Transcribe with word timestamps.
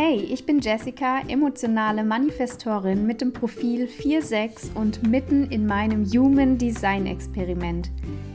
Hey, 0.00 0.20
ich 0.30 0.46
bin 0.46 0.60
Jessica, 0.60 1.22
emotionale 1.26 2.04
Manifestorin 2.04 3.04
mit 3.04 3.20
dem 3.20 3.32
Profil 3.32 3.86
4.6 3.86 4.72
und 4.76 5.04
mitten 5.04 5.50
in 5.50 5.66
meinem 5.66 6.04
Human 6.04 6.56
Design 6.56 7.04
Experiment. 7.04 7.90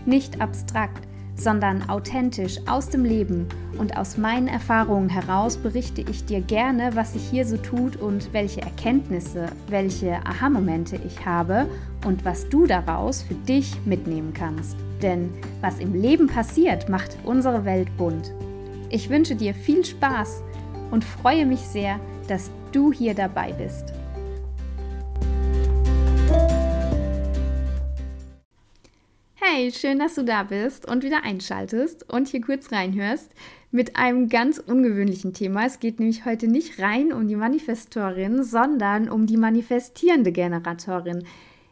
Nicht 0.05 0.41
abstrakt, 0.41 1.07
sondern 1.37 1.89
authentisch 1.89 2.59
aus 2.67 2.89
dem 2.89 3.05
Leben 3.05 3.47
und 3.77 3.95
aus 3.95 4.17
meinen 4.17 4.49
Erfahrungen 4.49 5.07
heraus 5.07 5.55
berichte 5.55 6.01
ich 6.01 6.25
dir 6.25 6.41
gerne, 6.41 6.91
was 6.95 7.13
sich 7.13 7.23
hier 7.29 7.45
so 7.45 7.55
tut 7.55 7.95
und 7.95 8.33
welche 8.33 8.59
Erkenntnisse, 8.59 9.45
welche 9.69 10.17
Aha-Momente 10.25 10.99
ich 11.07 11.25
habe 11.25 11.65
und 12.05 12.25
was 12.25 12.49
du 12.49 12.65
daraus 12.65 13.21
für 13.21 13.35
dich 13.35 13.73
mitnehmen 13.85 14.33
kannst. 14.33 14.75
Denn 15.01 15.29
was 15.61 15.79
im 15.79 15.93
Leben 15.93 16.27
passiert, 16.27 16.89
macht 16.89 17.17
unsere 17.23 17.63
Welt 17.63 17.87
bunt. 17.97 18.33
Ich 18.89 19.09
wünsche 19.09 19.37
dir 19.37 19.53
viel 19.55 19.85
Spaß 19.85 20.43
und 20.93 21.03
freue 21.03 21.47
mich 21.47 21.61
sehr, 21.61 21.99
dass 22.27 22.51
du 22.71 22.93
hier 22.93 23.15
dabei 23.15 23.51
bist. 23.51 23.91
Hey, 29.33 29.71
schön, 29.71 29.97
dass 29.97 30.13
du 30.13 30.23
da 30.23 30.43
bist 30.43 30.87
und 30.87 31.03
wieder 31.03 31.23
einschaltest 31.23 32.07
und 32.11 32.27
hier 32.27 32.41
kurz 32.41 32.71
reinhörst 32.71 33.31
mit 33.71 33.95
einem 33.95 34.29
ganz 34.29 34.59
ungewöhnlichen 34.59 35.33
Thema. 35.33 35.65
Es 35.65 35.79
geht 35.79 35.99
nämlich 35.99 36.25
heute 36.25 36.47
nicht 36.47 36.79
rein 36.79 37.11
um 37.11 37.27
die 37.27 37.35
Manifestorin, 37.35 38.43
sondern 38.43 39.09
um 39.09 39.25
die 39.25 39.37
manifestierende 39.37 40.31
Generatorin. 40.31 41.23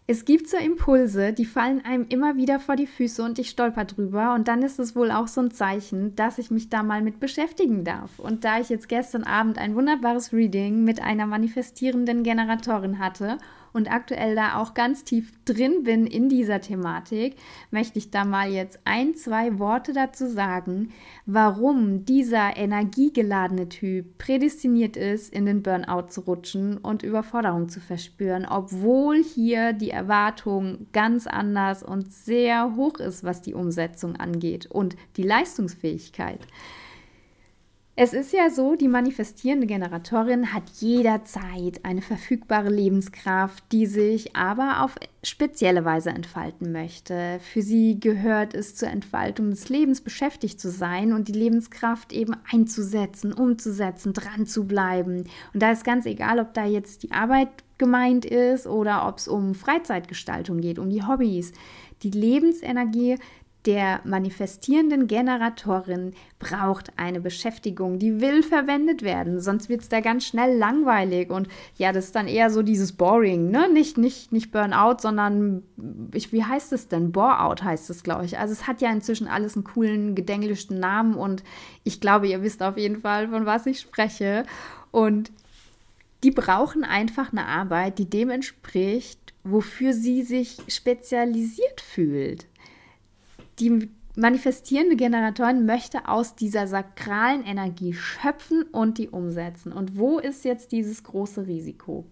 Es 0.07 0.25
gibt 0.25 0.49
so 0.49 0.57
Impulse, 0.57 1.31
die 1.31 1.45
fallen 1.45 1.85
einem 1.85 2.05
immer 2.09 2.35
wieder 2.35 2.59
vor 2.59 2.75
die 2.75 2.87
Füße 2.87 3.23
und 3.23 3.39
ich 3.39 3.49
stolper 3.49 3.85
drüber. 3.85 4.33
Und 4.33 4.47
dann 4.47 4.61
ist 4.61 4.79
es 4.79 4.95
wohl 4.95 5.11
auch 5.11 5.27
so 5.27 5.41
ein 5.41 5.51
Zeichen, 5.51 6.15
dass 6.15 6.37
ich 6.37 6.51
mich 6.51 6.69
da 6.69 6.83
mal 6.83 7.01
mit 7.01 7.19
beschäftigen 7.19 7.83
darf. 7.83 8.19
Und 8.19 8.43
da 8.43 8.59
ich 8.59 8.69
jetzt 8.69 8.89
gestern 8.89 9.23
Abend 9.23 9.57
ein 9.57 9.75
wunderbares 9.75 10.33
Reading 10.33 10.83
mit 10.83 11.01
einer 11.01 11.27
manifestierenden 11.27 12.23
Generatorin 12.23 12.99
hatte 12.99 13.37
und 13.73 13.91
aktuell 13.91 14.35
da 14.35 14.57
auch 14.57 14.73
ganz 14.73 15.03
tief 15.03 15.31
drin 15.45 15.83
bin 15.83 16.05
in 16.05 16.29
dieser 16.29 16.61
Thematik, 16.61 17.35
möchte 17.71 17.99
ich 17.99 18.11
da 18.11 18.25
mal 18.25 18.49
jetzt 18.49 18.79
ein, 18.85 19.15
zwei 19.15 19.59
Worte 19.59 19.93
dazu 19.93 20.27
sagen, 20.27 20.91
warum 21.25 22.05
dieser 22.05 22.57
energiegeladene 22.57 23.69
Typ 23.69 24.17
prädestiniert 24.17 24.97
ist, 24.97 25.33
in 25.33 25.45
den 25.45 25.63
Burnout 25.63 26.07
zu 26.09 26.21
rutschen 26.21 26.77
und 26.77 27.03
Überforderung 27.03 27.69
zu 27.69 27.79
verspüren, 27.79 28.45
obwohl 28.49 29.23
hier 29.23 29.73
die 29.73 29.91
Erwartung 29.91 30.87
ganz 30.93 31.27
anders 31.27 31.83
und 31.83 32.11
sehr 32.11 32.75
hoch 32.75 32.99
ist, 32.99 33.23
was 33.23 33.41
die 33.41 33.53
Umsetzung 33.53 34.15
angeht 34.15 34.67
und 34.67 34.95
die 35.17 35.23
Leistungsfähigkeit. 35.23 36.39
Es 37.97 38.13
ist 38.13 38.31
ja 38.31 38.49
so, 38.49 38.75
die 38.75 38.87
manifestierende 38.87 39.67
Generatorin 39.67 40.53
hat 40.53 40.63
jederzeit 40.79 41.83
eine 41.83 42.01
verfügbare 42.01 42.69
Lebenskraft, 42.69 43.65
die 43.73 43.85
sich 43.85 44.33
aber 44.33 44.83
auf 44.83 44.95
spezielle 45.23 45.83
Weise 45.83 46.11
entfalten 46.11 46.71
möchte. 46.71 47.39
Für 47.41 47.61
sie 47.61 47.99
gehört 47.99 48.53
es 48.53 48.75
zur 48.75 48.87
Entfaltung 48.87 49.49
des 49.49 49.67
Lebens 49.67 49.99
beschäftigt 49.99 50.59
zu 50.61 50.71
sein 50.71 51.11
und 51.11 51.27
die 51.27 51.33
Lebenskraft 51.33 52.13
eben 52.13 52.33
einzusetzen, 52.49 53.33
umzusetzen, 53.33 54.13
dran 54.13 54.45
zu 54.45 54.65
bleiben. 54.65 55.25
Und 55.53 55.61
da 55.61 55.71
ist 55.71 55.83
ganz 55.83 56.05
egal, 56.05 56.39
ob 56.39 56.53
da 56.53 56.65
jetzt 56.65 57.03
die 57.03 57.11
Arbeit 57.11 57.49
gemeint 57.77 58.23
ist 58.25 58.67
oder 58.67 59.05
ob 59.09 59.17
es 59.17 59.27
um 59.27 59.53
Freizeitgestaltung 59.53 60.61
geht, 60.61 60.79
um 60.79 60.89
die 60.89 61.03
Hobbys. 61.03 61.51
Die 62.03 62.11
Lebensenergie 62.11 63.17
der 63.65 64.01
manifestierenden 64.05 65.07
Generatorin 65.07 66.13
braucht 66.39 66.97
eine 66.97 67.21
Beschäftigung, 67.21 67.99
die 67.99 68.19
will 68.19 68.41
verwendet 68.41 69.03
werden, 69.03 69.39
sonst 69.39 69.69
wird 69.69 69.81
es 69.81 69.89
da 69.89 69.99
ganz 69.99 70.25
schnell 70.25 70.57
langweilig 70.57 71.29
und 71.29 71.47
ja, 71.77 71.91
das 71.91 72.05
ist 72.05 72.15
dann 72.15 72.27
eher 72.27 72.49
so 72.49 72.63
dieses 72.63 72.93
Boring, 72.93 73.51
ne? 73.51 73.69
Nicht, 73.71 73.97
nicht, 73.97 74.31
nicht 74.31 74.51
Burnout, 74.51 74.97
sondern 74.99 75.63
ich, 76.13 76.33
wie 76.33 76.43
heißt 76.43 76.73
es 76.73 76.87
denn? 76.87 77.11
Boreout 77.11 77.63
heißt 77.63 77.89
es, 77.91 78.03
glaube 78.03 78.25
ich. 78.25 78.39
Also 78.39 78.53
es 78.53 78.65
hat 78.65 78.81
ja 78.81 78.91
inzwischen 78.91 79.27
alles 79.27 79.55
einen 79.55 79.63
coolen, 79.63 80.15
gedenglischen 80.15 80.79
Namen 80.79 81.13
und 81.13 81.43
ich 81.83 82.01
glaube, 82.01 82.27
ihr 82.27 82.41
wisst 82.41 82.63
auf 82.63 82.77
jeden 82.77 83.01
Fall, 83.01 83.27
von 83.29 83.45
was 83.45 83.67
ich 83.67 83.79
spreche. 83.79 84.45
Und 84.89 85.31
die 86.23 86.31
brauchen 86.31 86.83
einfach 86.83 87.31
eine 87.31 87.45
Arbeit, 87.45 87.99
die 87.99 88.09
dem 88.09 88.29
entspricht, 88.29 89.19
wofür 89.43 89.93
sie 89.93 90.23
sich 90.23 90.57
spezialisiert 90.67 91.81
fühlt 91.81 92.45
die 93.59 93.89
manifestierende 94.15 94.95
Generatorin 94.95 95.65
möchte 95.65 96.07
aus 96.07 96.35
dieser 96.35 96.67
sakralen 96.67 97.43
Energie 97.45 97.93
schöpfen 97.93 98.63
und 98.63 98.97
die 98.97 99.09
umsetzen. 99.09 99.71
Und 99.71 99.97
wo 99.97 100.19
ist 100.19 100.43
jetzt 100.43 100.71
dieses 100.71 101.03
große 101.03 101.47
Risiko? 101.47 102.05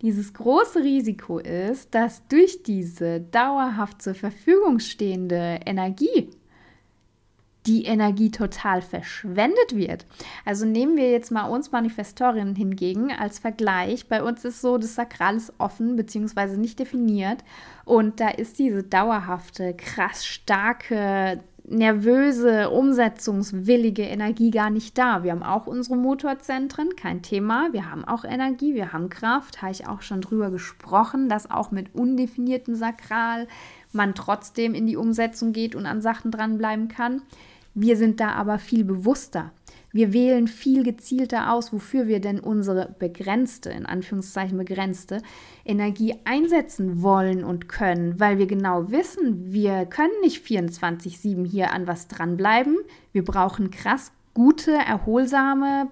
Dieses 0.00 0.32
große 0.32 0.80
Risiko 0.80 1.38
ist, 1.38 1.94
dass 1.94 2.26
durch 2.28 2.62
diese 2.62 3.20
dauerhaft 3.20 4.02
zur 4.02 4.14
Verfügung 4.14 4.78
stehende 4.78 5.60
Energie 5.64 6.30
die 7.66 7.84
Energie 7.84 8.30
total 8.30 8.82
verschwendet 8.82 9.74
wird. 9.74 10.06
Also 10.44 10.66
nehmen 10.66 10.96
wir 10.96 11.10
jetzt 11.10 11.30
mal 11.30 11.46
uns 11.46 11.70
Manifestorinnen 11.70 12.56
hingegen 12.56 13.12
als 13.12 13.38
Vergleich. 13.38 14.08
Bei 14.08 14.22
uns 14.22 14.44
ist 14.44 14.60
so, 14.60 14.78
das 14.78 14.94
Sakral 14.94 15.38
offen 15.58 15.96
bzw. 15.96 16.56
nicht 16.56 16.78
definiert 16.78 17.44
und 17.84 18.20
da 18.20 18.28
ist 18.28 18.58
diese 18.58 18.82
dauerhafte, 18.82 19.74
krass 19.74 20.26
starke, 20.26 21.40
nervöse, 21.64 22.70
umsetzungswillige 22.70 24.02
Energie 24.02 24.50
gar 24.50 24.70
nicht 24.70 24.98
da. 24.98 25.22
Wir 25.22 25.32
haben 25.32 25.42
auch 25.42 25.66
unsere 25.66 25.96
Motorzentren, 25.96 26.96
kein 26.96 27.22
Thema. 27.22 27.68
Wir 27.72 27.90
haben 27.90 28.04
auch 28.04 28.24
Energie, 28.24 28.74
wir 28.74 28.92
haben 28.92 29.08
Kraft, 29.08 29.62
habe 29.62 29.72
ich 29.72 29.86
auch 29.86 30.02
schon 30.02 30.20
drüber 30.20 30.50
gesprochen, 30.50 31.28
dass 31.28 31.50
auch 31.50 31.70
mit 31.70 31.94
undefiniertem 31.94 32.74
Sakral 32.74 33.46
man 33.92 34.14
trotzdem 34.14 34.74
in 34.74 34.86
die 34.86 34.96
Umsetzung 34.96 35.52
geht 35.52 35.74
und 35.74 35.86
an 35.86 36.02
Sachen 36.02 36.30
dranbleiben 36.30 36.88
kann. 36.88 37.22
Wir 37.74 37.96
sind 37.96 38.20
da 38.20 38.32
aber 38.32 38.58
viel 38.58 38.84
bewusster. 38.84 39.52
Wir 39.92 40.12
wählen 40.14 40.48
viel 40.48 40.84
gezielter 40.84 41.52
aus, 41.52 41.72
wofür 41.72 42.06
wir 42.06 42.20
denn 42.20 42.40
unsere 42.40 42.94
begrenzte, 42.98 43.70
in 43.70 43.84
Anführungszeichen 43.84 44.56
begrenzte, 44.56 45.20
Energie 45.64 46.14
einsetzen 46.24 47.02
wollen 47.02 47.44
und 47.44 47.68
können, 47.68 48.18
weil 48.18 48.38
wir 48.38 48.46
genau 48.46 48.90
wissen, 48.90 49.52
wir 49.52 49.84
können 49.84 50.18
nicht 50.22 50.44
24-7 50.46 51.46
hier 51.46 51.72
an 51.72 51.86
was 51.86 52.08
dranbleiben. 52.08 52.78
Wir 53.12 53.24
brauchen 53.24 53.70
krass 53.70 54.12
gute, 54.32 54.72
erholsame, 54.72 55.88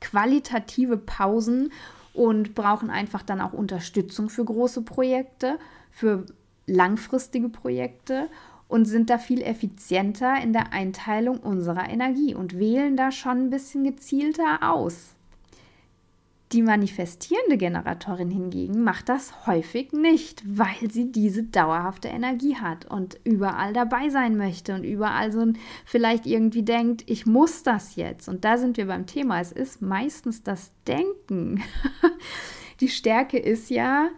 qualitative 0.00 0.96
Pausen 0.96 1.70
und 2.14 2.54
brauchen 2.54 2.88
einfach 2.88 3.22
dann 3.22 3.42
auch 3.42 3.52
Unterstützung 3.52 4.30
für 4.30 4.44
große 4.44 4.82
Projekte, 4.82 5.58
für 5.90 6.24
langfristige 6.66 7.50
Projekte 7.50 8.28
und 8.68 8.84
sind 8.84 9.10
da 9.10 9.18
viel 9.18 9.42
effizienter 9.42 10.40
in 10.42 10.52
der 10.52 10.72
Einteilung 10.72 11.38
unserer 11.38 11.88
Energie 11.88 12.34
und 12.34 12.58
wählen 12.58 12.96
da 12.96 13.10
schon 13.10 13.46
ein 13.46 13.50
bisschen 13.50 13.82
gezielter 13.84 14.58
aus. 14.62 15.14
Die 16.52 16.62
manifestierende 16.62 17.58
Generatorin 17.58 18.30
hingegen 18.30 18.82
macht 18.82 19.10
das 19.10 19.46
häufig 19.46 19.92
nicht, 19.92 20.42
weil 20.46 20.90
sie 20.90 21.12
diese 21.12 21.42
dauerhafte 21.42 22.08
Energie 22.08 22.56
hat 22.56 22.86
und 22.86 23.20
überall 23.24 23.74
dabei 23.74 24.08
sein 24.08 24.38
möchte 24.38 24.74
und 24.74 24.82
überall 24.82 25.30
so 25.30 25.44
vielleicht 25.84 26.24
irgendwie 26.24 26.62
denkt, 26.62 27.04
ich 27.04 27.26
muss 27.26 27.64
das 27.64 27.96
jetzt. 27.96 28.30
Und 28.30 28.46
da 28.46 28.56
sind 28.56 28.78
wir 28.78 28.86
beim 28.86 29.04
Thema. 29.04 29.40
Es 29.40 29.52
ist 29.52 29.82
meistens 29.82 30.42
das 30.42 30.72
Denken. 30.86 31.62
Die 32.80 32.88
Stärke 32.88 33.38
ist 33.38 33.68
ja, 33.68 34.08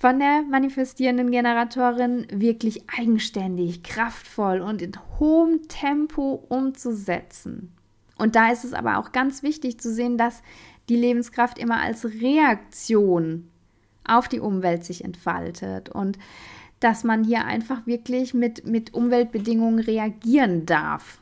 von 0.00 0.18
der 0.18 0.42
manifestierenden 0.48 1.30
Generatorin 1.30 2.26
wirklich 2.32 2.84
eigenständig, 2.88 3.82
kraftvoll 3.82 4.62
und 4.62 4.80
in 4.80 4.92
hohem 5.18 5.68
Tempo 5.68 6.42
umzusetzen. 6.48 7.70
Und 8.16 8.34
da 8.34 8.50
ist 8.50 8.64
es 8.64 8.72
aber 8.72 8.96
auch 8.96 9.12
ganz 9.12 9.42
wichtig 9.42 9.78
zu 9.78 9.92
sehen, 9.92 10.16
dass 10.16 10.42
die 10.88 10.96
Lebenskraft 10.96 11.58
immer 11.58 11.80
als 11.80 12.06
Reaktion 12.06 13.50
auf 14.02 14.26
die 14.26 14.40
Umwelt 14.40 14.84
sich 14.84 15.04
entfaltet 15.04 15.90
und 15.90 16.18
dass 16.80 17.04
man 17.04 17.22
hier 17.22 17.44
einfach 17.44 17.86
wirklich 17.86 18.32
mit, 18.32 18.66
mit 18.66 18.94
Umweltbedingungen 18.94 19.80
reagieren 19.80 20.64
darf, 20.64 21.20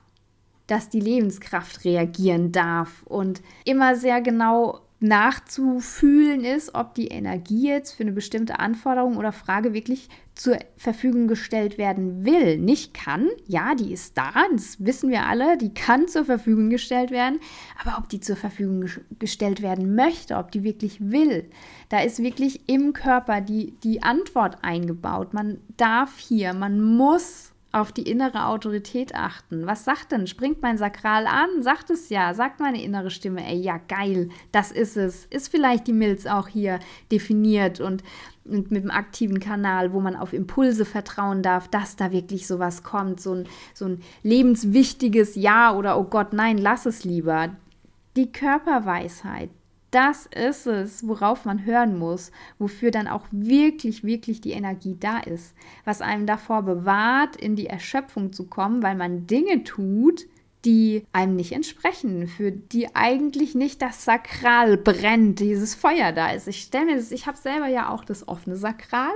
dass 0.68 0.88
die 0.88 1.00
Lebenskraft 1.00 1.84
reagieren 1.84 2.52
darf 2.52 3.02
und 3.06 3.42
immer 3.64 3.96
sehr 3.96 4.20
genau 4.20 4.82
nachzufühlen 5.00 6.44
ist, 6.44 6.74
ob 6.74 6.94
die 6.94 7.08
Energie 7.08 7.68
jetzt 7.68 7.92
für 7.92 8.02
eine 8.02 8.12
bestimmte 8.12 8.58
Anforderung 8.58 9.16
oder 9.16 9.30
Frage 9.30 9.72
wirklich 9.72 10.08
zur 10.34 10.58
Verfügung 10.76 11.28
gestellt 11.28 11.78
werden 11.78 12.24
will. 12.24 12.58
Nicht 12.58 12.94
kann, 12.94 13.28
ja, 13.46 13.74
die 13.74 13.92
ist 13.92 14.18
da, 14.18 14.32
das 14.52 14.84
wissen 14.84 15.10
wir 15.10 15.26
alle, 15.26 15.56
die 15.56 15.74
kann 15.74 16.08
zur 16.08 16.24
Verfügung 16.24 16.70
gestellt 16.70 17.10
werden, 17.10 17.40
aber 17.80 17.98
ob 17.98 18.08
die 18.08 18.20
zur 18.20 18.36
Verfügung 18.36 18.88
gestellt 19.18 19.62
werden 19.62 19.94
möchte, 19.94 20.36
ob 20.36 20.50
die 20.50 20.64
wirklich 20.64 21.00
will, 21.00 21.48
da 21.88 22.00
ist 22.00 22.22
wirklich 22.22 22.68
im 22.68 22.92
Körper 22.92 23.40
die, 23.40 23.74
die 23.82 24.02
Antwort 24.02 24.58
eingebaut. 24.62 25.32
Man 25.32 25.58
darf 25.76 26.18
hier, 26.18 26.54
man 26.54 26.80
muss 26.80 27.52
auf 27.70 27.92
die 27.92 28.08
innere 28.08 28.46
Autorität 28.46 29.14
achten. 29.14 29.66
Was 29.66 29.84
sagt 29.84 30.12
denn? 30.12 30.26
Springt 30.26 30.62
mein 30.62 30.78
Sakral 30.78 31.26
an? 31.26 31.62
Sagt 31.62 31.90
es 31.90 32.08
ja. 32.08 32.32
Sagt 32.32 32.60
meine 32.60 32.82
innere 32.82 33.10
Stimme, 33.10 33.46
ey, 33.46 33.58
ja, 33.60 33.78
geil, 33.88 34.30
das 34.52 34.72
ist 34.72 34.96
es. 34.96 35.26
Ist 35.26 35.48
vielleicht 35.48 35.86
die 35.86 35.92
Milz 35.92 36.24
auch 36.24 36.48
hier 36.48 36.78
definiert 37.12 37.80
und, 37.80 38.02
und 38.46 38.70
mit 38.70 38.84
dem 38.84 38.90
aktiven 38.90 39.38
Kanal, 39.38 39.92
wo 39.92 40.00
man 40.00 40.16
auf 40.16 40.32
Impulse 40.32 40.86
vertrauen 40.86 41.42
darf, 41.42 41.68
dass 41.68 41.96
da 41.96 42.10
wirklich 42.10 42.46
sowas 42.46 42.82
kommt. 42.82 43.20
So 43.20 43.34
ein, 43.34 43.46
so 43.74 43.84
ein 43.84 44.00
lebenswichtiges 44.22 45.34
Ja 45.34 45.74
oder 45.74 45.98
oh 45.98 46.04
Gott, 46.04 46.32
nein, 46.32 46.56
lass 46.56 46.86
es 46.86 47.04
lieber. 47.04 47.50
Die 48.16 48.32
Körperweisheit, 48.32 49.50
das 49.90 50.26
ist 50.26 50.66
es, 50.66 51.06
worauf 51.06 51.44
man 51.44 51.64
hören 51.64 51.98
muss, 51.98 52.30
wofür 52.58 52.90
dann 52.90 53.08
auch 53.08 53.26
wirklich, 53.30 54.04
wirklich 54.04 54.40
die 54.40 54.52
Energie 54.52 54.96
da 54.98 55.18
ist, 55.18 55.54
was 55.84 56.02
einem 56.02 56.26
davor 56.26 56.62
bewahrt, 56.62 57.36
in 57.36 57.56
die 57.56 57.66
Erschöpfung 57.66 58.32
zu 58.32 58.46
kommen, 58.46 58.82
weil 58.82 58.96
man 58.96 59.26
Dinge 59.26 59.64
tut, 59.64 60.26
die 60.64 61.04
einem 61.12 61.36
nicht 61.36 61.52
entsprechen, 61.52 62.26
für 62.26 62.50
die 62.50 62.94
eigentlich 62.94 63.54
nicht 63.54 63.80
das 63.80 64.04
Sakral 64.04 64.76
brennt, 64.76 65.38
dieses 65.38 65.74
Feuer 65.74 66.12
da 66.12 66.30
ist. 66.30 66.48
Ich 66.48 66.62
stelle 66.62 66.86
mir 66.86 66.96
das, 66.96 67.12
ich 67.12 67.26
habe 67.26 67.38
selber 67.38 67.68
ja 67.68 67.90
auch 67.90 68.04
das 68.04 68.26
offene 68.26 68.56
Sakral, 68.56 69.12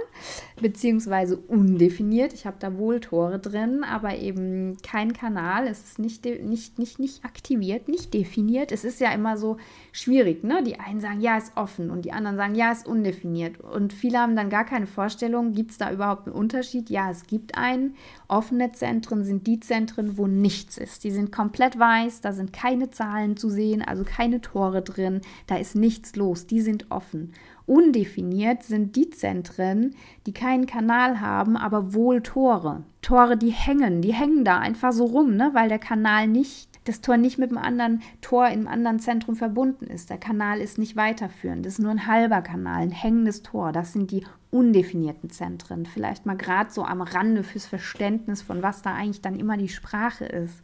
beziehungsweise 0.61 1.37
undefiniert. 1.37 2.33
Ich 2.33 2.47
habe 2.47 2.59
da 2.61 2.79
wohl 2.79 3.01
Tore 3.01 3.41
drin, 3.41 3.83
aber 3.83 4.17
eben 4.19 4.77
kein 4.83 5.13
Kanal. 5.13 5.67
Es 5.67 5.83
ist 5.83 5.99
nicht, 5.99 6.25
nicht, 6.25 6.79
nicht, 6.79 7.01
nicht 7.01 7.25
aktiviert, 7.25 7.89
nicht 7.89 8.15
definiert. 8.15 8.71
Es 8.71 8.85
ist 8.85 9.01
ja 9.01 9.13
immer 9.13 9.37
so 9.37 9.57
schwierig, 9.91 10.45
ne? 10.45 10.63
Die 10.63 10.79
einen 10.79 11.01
sagen, 11.01 11.21
ja, 11.21 11.37
ist 11.37 11.57
offen 11.57 11.91
und 11.91 12.05
die 12.05 12.13
anderen 12.13 12.37
sagen, 12.37 12.55
ja, 12.55 12.71
ist 12.71 12.87
undefiniert. 12.87 13.61
Und 13.61 13.93
viele 13.93 14.19
haben 14.19 14.37
dann 14.37 14.49
gar 14.49 14.65
keine 14.65 14.87
Vorstellung, 14.87 15.53
gibt 15.55 15.73
es 15.73 15.79
da 15.79 15.91
überhaupt 15.91 16.27
einen 16.27 16.37
Unterschied? 16.37 16.89
Ja, 16.89 17.11
es 17.11 17.27
gibt 17.27 17.57
einen. 17.57 17.97
Offene 18.29 18.71
Zentren 18.73 19.25
sind 19.25 19.47
die 19.47 19.59
Zentren, 19.59 20.17
wo 20.17 20.27
nichts 20.27 20.79
ist. 20.79 21.03
Die 21.05 21.11
sind 21.11 21.32
komplett 21.33 21.79
weiß, 21.79 22.21
da 22.21 22.33
sind 22.33 22.53
keine 22.53 22.91
Zahlen 22.91 23.37
zu 23.37 23.51
sehen, 23.51 23.83
also 23.83 24.05
keine 24.05 24.41
Tore 24.41 24.83
drin, 24.83 25.21
da 25.47 25.57
ist 25.57 25.75
nichts 25.75 26.15
los, 26.15 26.47
die 26.47 26.61
sind 26.61 26.91
offen. 26.91 27.33
Undefiniert 27.67 28.65
sind 28.65 28.97
die 28.97 29.11
Zentren, 29.11 29.95
die 30.27 30.33
keinen 30.33 30.67
Kanal 30.67 31.21
haben, 31.21 31.57
aber 31.57 31.95
wohl 31.95 32.23
Tore. 32.23 32.85
Tore, 33.03 33.37
die 33.37 33.51
hängen, 33.51 34.03
die 34.03 34.13
hängen 34.13 34.45
da 34.45 34.59
einfach 34.59 34.93
so 34.93 35.05
rum, 35.05 35.37
ne? 35.37 35.51
weil 35.53 35.69
der 35.69 35.79
Kanal 35.79 36.27
nicht, 36.29 36.69
das 36.85 37.01
Tor 37.01 37.17
nicht 37.17 37.39
mit 37.39 37.51
dem 37.51 37.59
anderen 37.59 38.03
Tor 38.21 38.49
im 38.49 38.67
anderen 38.67 38.99
Zentrum 38.99 39.37
verbunden 39.37 39.87
ist. 39.87 40.11
Der 40.11 40.19
Kanal 40.19 40.61
ist 40.61 40.79
nicht 40.79 40.97
weiterführend, 40.97 41.65
das 41.65 41.75
ist 41.75 41.79
nur 41.79 41.93
ein 41.93 42.07
halber 42.07 42.43
Kanal, 42.43 42.83
ein 42.83 42.91
hängendes 42.91 43.43
Tor. 43.43 43.73
Das 43.73 43.93
sind 43.93 44.11
die 44.11 44.25
undefinierten 44.51 45.31
Zentren. 45.31 45.87
Vielleicht 45.87 46.27
mal 46.27 46.37
gerade 46.37 46.71
so 46.71 46.85
am 46.85 47.01
Rande 47.01 47.43
fürs 47.43 47.67
Verständnis 47.67 48.43
von 48.43 48.63
was 48.63 48.83
da 48.83 48.95
eigentlich 48.95 49.23
dann 49.23 49.39
immer 49.39 49.57
die 49.57 49.69
Sprache 49.69 50.27
ist. 50.27 50.61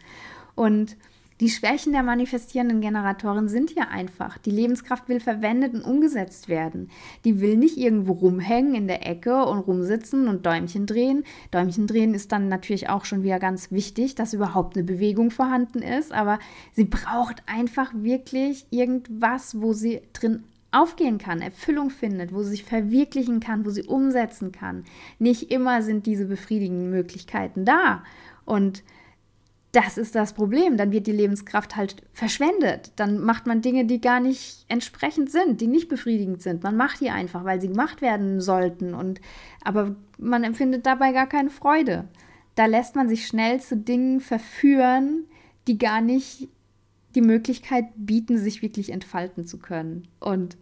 Und 0.59 0.97
die 1.41 1.51
Schwächen 1.51 1.93
der 1.93 2.03
manifestierenden 2.03 2.81
Generatoren 2.81 3.49
sind 3.49 3.73
ja 3.77 3.85
einfach. 3.85 4.39
Die 4.39 4.51
Lebenskraft 4.51 5.09
will 5.09 5.21
verwendet 5.21 5.73
und 5.73 5.83
umgesetzt 5.83 6.49
werden. 6.49 6.91
Die 7.25 7.41
will 7.41 7.57
nicht 7.57 7.77
irgendwo 7.77 8.15
rumhängen 8.15 8.75
in 8.75 8.89
der 8.89 9.07
Ecke 9.07 9.45
und 9.45 9.61
rumsitzen 9.61 10.27
und 10.27 10.45
Däumchen 10.45 10.87
drehen. 10.87 11.23
Däumchen 11.53 11.87
drehen 11.87 12.13
ist 12.13 12.33
dann 12.33 12.49
natürlich 12.49 12.89
auch 12.89 13.05
schon 13.05 13.23
wieder 13.23 13.39
ganz 13.39 13.71
wichtig, 13.71 14.17
dass 14.17 14.35
überhaupt 14.35 14.77
eine 14.77 14.85
Bewegung 14.85 15.31
vorhanden 15.31 15.81
ist. 15.81 16.11
Aber 16.13 16.41
sie 16.73 16.87
braucht 16.87 17.45
einfach 17.47 17.93
wirklich 17.95 18.67
irgendwas, 18.71 19.61
wo 19.61 19.75
sie 19.75 20.01
drin 20.15 20.43
aufgehen 20.73 21.19
kann, 21.19 21.41
Erfüllung 21.41 21.91
findet, 21.91 22.35
wo 22.35 22.43
sie 22.43 22.51
sich 22.51 22.65
verwirklichen 22.65 23.39
kann, 23.39 23.65
wo 23.65 23.71
sie 23.71 23.85
umsetzen 23.85 24.51
kann. 24.51 24.83
Nicht 25.21 25.53
immer 25.53 25.83
sind 25.83 26.05
diese 26.07 26.25
befriedigenden 26.25 26.91
Möglichkeiten 26.91 27.65
da. 27.65 28.03
Und 28.45 28.83
das 29.79 29.97
ist 29.97 30.17
das 30.17 30.33
Problem. 30.33 30.77
Dann 30.77 30.91
wird 30.91 31.07
die 31.07 31.13
Lebenskraft 31.13 31.77
halt 31.77 32.03
verschwendet. 32.13 32.91
Dann 32.97 33.21
macht 33.21 33.47
man 33.47 33.63
Dinge, 33.63 33.85
die 33.85 34.01
gar 34.01 34.19
nicht 34.19 34.65
entsprechend 34.67 35.31
sind, 35.31 35.61
die 35.61 35.69
nicht 35.69 35.89
befriedigend 35.89 36.43
sind. 36.43 36.65
Man 36.65 36.77
macht 36.77 37.01
die 37.01 37.11
einfach, 37.11 37.45
weil 37.45 37.61
sie 37.61 37.69
gemacht 37.69 38.03
werden 38.03 38.41
sollten. 38.41 38.93
Und, 38.93 39.21
aber 39.63 39.95
man 40.19 40.43
empfindet 40.43 40.85
dabei 40.85 41.13
gar 41.13 41.29
keine 41.29 41.51
Freude. 41.51 42.09
Da 42.57 42.67
lässt 42.67 42.97
man 42.97 43.09
sich 43.09 43.29
schnell 43.29 43.61
zu 43.61 43.77
Dingen 43.77 44.21
verführen, 44.21 45.27
die 45.69 45.79
gar 45.79 46.01
nicht 46.01 46.49
die 47.15 47.23
Möglichkeit 47.23 47.85
bieten, 47.95 48.37
sich 48.37 48.63
wirklich 48.63 48.91
entfalten 48.91 49.47
zu 49.47 49.59
können. 49.59 50.09
Und 50.19 50.57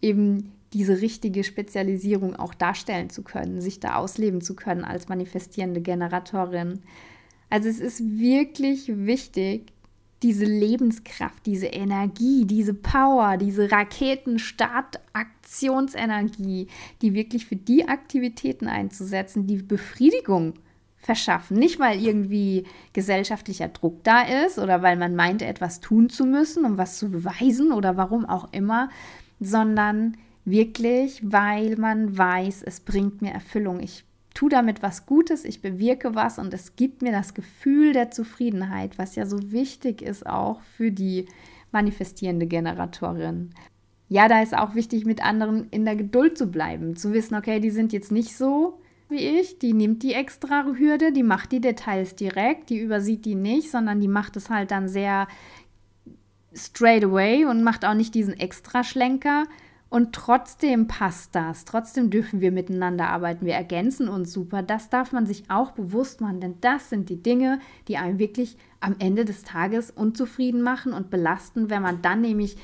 eben 0.00 0.52
diese 0.74 1.00
richtige 1.00 1.42
Spezialisierung 1.42 2.36
auch 2.36 2.54
darstellen 2.54 3.10
zu 3.10 3.24
können, 3.24 3.60
sich 3.60 3.80
da 3.80 3.96
ausleben 3.96 4.42
zu 4.42 4.54
können 4.54 4.84
als 4.84 5.08
manifestierende 5.08 5.80
Generatorin. 5.80 6.82
Also 7.50 7.68
es 7.68 7.80
ist 7.80 8.18
wirklich 8.18 8.84
wichtig, 8.88 9.72
diese 10.22 10.44
Lebenskraft, 10.44 11.44
diese 11.46 11.66
Energie, 11.66 12.44
diese 12.44 12.74
Power, 12.74 13.36
diese 13.36 13.72
Raketenstartaktionsenergie, 13.72 16.68
die 17.02 17.14
wirklich 17.14 17.46
für 17.46 17.56
die 17.56 17.88
Aktivitäten 17.88 18.68
einzusetzen, 18.68 19.46
die 19.46 19.56
Befriedigung 19.56 20.54
verschaffen. 20.98 21.58
Nicht, 21.58 21.80
weil 21.80 22.02
irgendwie 22.02 22.64
gesellschaftlicher 22.92 23.68
Druck 23.68 24.04
da 24.04 24.20
ist 24.44 24.58
oder 24.58 24.82
weil 24.82 24.96
man 24.96 25.16
meint, 25.16 25.40
etwas 25.42 25.80
tun 25.80 26.10
zu 26.10 26.26
müssen, 26.26 26.66
um 26.66 26.76
was 26.76 26.98
zu 26.98 27.10
beweisen 27.10 27.72
oder 27.72 27.96
warum 27.96 28.26
auch 28.26 28.52
immer, 28.52 28.90
sondern 29.40 30.18
wirklich, 30.44 31.22
weil 31.24 31.76
man 31.76 32.16
weiß, 32.16 32.62
es 32.62 32.78
bringt 32.80 33.22
mir 33.22 33.30
Erfüllung. 33.30 33.80
Ich 33.80 34.04
tue 34.34 34.48
damit 34.48 34.82
was 34.82 35.06
Gutes, 35.06 35.44
ich 35.44 35.60
bewirke 35.60 36.14
was 36.14 36.38
und 36.38 36.54
es 36.54 36.76
gibt 36.76 37.02
mir 37.02 37.12
das 37.12 37.34
Gefühl 37.34 37.92
der 37.92 38.10
Zufriedenheit, 38.10 38.98
was 38.98 39.16
ja 39.16 39.26
so 39.26 39.52
wichtig 39.52 40.02
ist 40.02 40.26
auch 40.26 40.60
für 40.76 40.90
die 40.92 41.26
manifestierende 41.72 42.46
Generatorin. 42.46 43.50
Ja, 44.08 44.26
da 44.26 44.42
ist 44.42 44.56
auch 44.56 44.74
wichtig, 44.74 45.04
mit 45.04 45.24
anderen 45.24 45.68
in 45.70 45.84
der 45.84 45.94
Geduld 45.94 46.36
zu 46.36 46.46
bleiben, 46.46 46.96
zu 46.96 47.12
wissen, 47.12 47.36
okay, 47.36 47.60
die 47.60 47.70
sind 47.70 47.92
jetzt 47.92 48.10
nicht 48.10 48.36
so 48.36 48.80
wie 49.10 49.40
ich, 49.40 49.58
die 49.58 49.72
nimmt 49.72 50.02
die 50.02 50.14
extra 50.14 50.64
Hürde, 50.64 51.12
die 51.12 51.24
macht 51.24 51.52
die 51.52 51.60
Details 51.60 52.14
direkt, 52.14 52.70
die 52.70 52.78
übersieht 52.78 53.24
die 53.24 53.34
nicht, 53.34 53.70
sondern 53.70 54.00
die 54.00 54.08
macht 54.08 54.36
es 54.36 54.50
halt 54.50 54.70
dann 54.70 54.88
sehr 54.88 55.26
straight 56.54 57.04
away 57.04 57.44
und 57.44 57.62
macht 57.62 57.84
auch 57.84 57.94
nicht 57.94 58.14
diesen 58.14 58.34
extra 58.34 58.84
Schlenker, 58.84 59.44
und 59.90 60.14
trotzdem 60.14 60.86
passt 60.86 61.34
das. 61.34 61.64
Trotzdem 61.64 62.10
dürfen 62.10 62.40
wir 62.40 62.52
miteinander 62.52 63.08
arbeiten. 63.08 63.44
Wir 63.44 63.54
ergänzen 63.54 64.08
uns 64.08 64.32
super. 64.32 64.62
Das 64.62 64.88
darf 64.88 65.10
man 65.10 65.26
sich 65.26 65.50
auch 65.50 65.72
bewusst 65.72 66.20
machen, 66.20 66.40
denn 66.40 66.54
das 66.60 66.90
sind 66.90 67.10
die 67.10 67.20
Dinge, 67.20 67.58
die 67.88 67.96
einem 67.96 68.20
wirklich 68.20 68.56
am 68.78 68.94
Ende 69.00 69.24
des 69.24 69.42
Tages 69.42 69.90
unzufrieden 69.90 70.62
machen 70.62 70.92
und 70.92 71.10
belasten, 71.10 71.70
wenn 71.70 71.82
man 71.82 72.02
dann 72.02 72.20
nämlich 72.20 72.56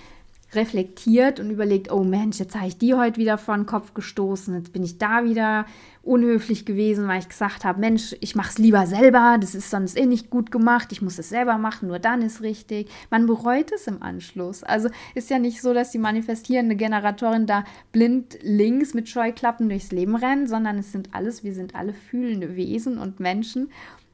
reflektiert 0.56 1.38
und 1.40 1.50
überlegt, 1.50 1.92
oh 1.92 2.02
Mensch, 2.02 2.38
jetzt 2.38 2.54
habe 2.56 2.66
ich 2.66 2.78
die 2.78 2.94
heute 2.94 3.18
wieder 3.18 3.38
vor 3.38 3.54
den 3.54 3.66
Kopf 3.66 3.94
gestoßen, 3.94 4.54
jetzt 4.54 4.72
bin 4.72 4.82
ich 4.82 4.98
da 4.98 5.25
wieder 5.25 5.66
unhöflich 6.02 6.64
gewesen, 6.64 7.08
weil 7.08 7.18
ich 7.18 7.28
gesagt 7.28 7.64
habe, 7.64 7.80
Mensch, 7.80 8.14
ich 8.20 8.36
mache 8.36 8.50
es 8.50 8.58
lieber 8.58 8.86
selber, 8.86 9.36
das 9.40 9.54
ist 9.54 9.70
sonst 9.70 9.98
eh 9.98 10.06
nicht 10.06 10.30
gut 10.30 10.50
gemacht, 10.50 10.92
ich 10.92 11.02
muss 11.02 11.18
es 11.18 11.28
selber 11.28 11.58
machen, 11.58 11.88
nur 11.88 11.98
dann 11.98 12.22
ist 12.22 12.42
richtig. 12.42 12.88
Man 13.10 13.26
bereut 13.26 13.72
es 13.72 13.86
im 13.86 14.02
Anschluss. 14.02 14.62
Also 14.62 14.88
ist 15.14 15.30
ja 15.30 15.38
nicht 15.38 15.60
so, 15.60 15.75
dass 15.75 15.90
die 15.90 15.98
manifestierende 15.98 16.76
Generatorin 16.76 17.46
da 17.46 17.64
blind 17.92 18.38
links 18.42 18.94
mit 18.94 19.08
Scheuklappen 19.08 19.68
durchs 19.68 19.90
Leben 19.90 20.14
rennt, 20.14 20.48
sondern 20.48 20.78
es 20.78 20.92
sind 20.92 21.10
alles, 21.12 21.42
wir 21.42 21.54
sind 21.54 21.75
alle 21.75 21.92
fühlende 21.92 22.56
Wesen 22.56 22.98
und 22.98 23.18
Menschen 23.18 23.68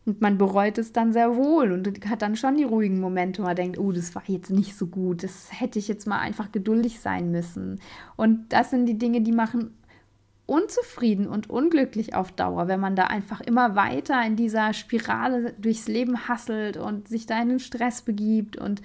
und 0.04 0.20
man 0.20 0.36
bereut 0.36 0.78
es 0.78 0.92
dann 0.92 1.12
sehr 1.12 1.36
wohl 1.36 1.70
und 1.70 1.88
hat 2.08 2.22
dann 2.22 2.36
schon 2.36 2.56
die 2.56 2.64
ruhigen 2.64 3.00
Momente, 3.00 3.42
wo 3.42 3.46
man 3.46 3.56
denkt, 3.56 3.78
oh, 3.78 3.92
das 3.92 4.14
war 4.14 4.22
jetzt 4.26 4.50
nicht 4.50 4.76
so 4.76 4.86
gut, 4.86 5.22
das 5.22 5.48
hätte 5.52 5.78
ich 5.78 5.86
jetzt 5.86 6.06
mal 6.06 6.18
einfach 6.18 6.50
geduldig 6.50 7.00
sein 7.00 7.30
müssen. 7.30 7.80
Und 8.16 8.52
das 8.52 8.70
sind 8.70 8.86
die 8.86 8.98
Dinge, 8.98 9.20
die 9.20 9.32
machen 9.32 9.74
unzufrieden 10.46 11.28
und 11.28 11.48
unglücklich 11.48 12.14
auf 12.14 12.32
Dauer, 12.32 12.66
wenn 12.66 12.80
man 12.80 12.96
da 12.96 13.04
einfach 13.04 13.40
immer 13.40 13.76
weiter 13.76 14.20
in 14.26 14.34
dieser 14.34 14.72
Spirale 14.74 15.54
durchs 15.58 15.86
Leben 15.86 16.28
hasselt 16.28 16.76
und 16.76 17.08
sich 17.08 17.26
da 17.26 17.40
in 17.40 17.48
den 17.48 17.60
Stress 17.60 18.02
begibt 18.02 18.56
und 18.56 18.82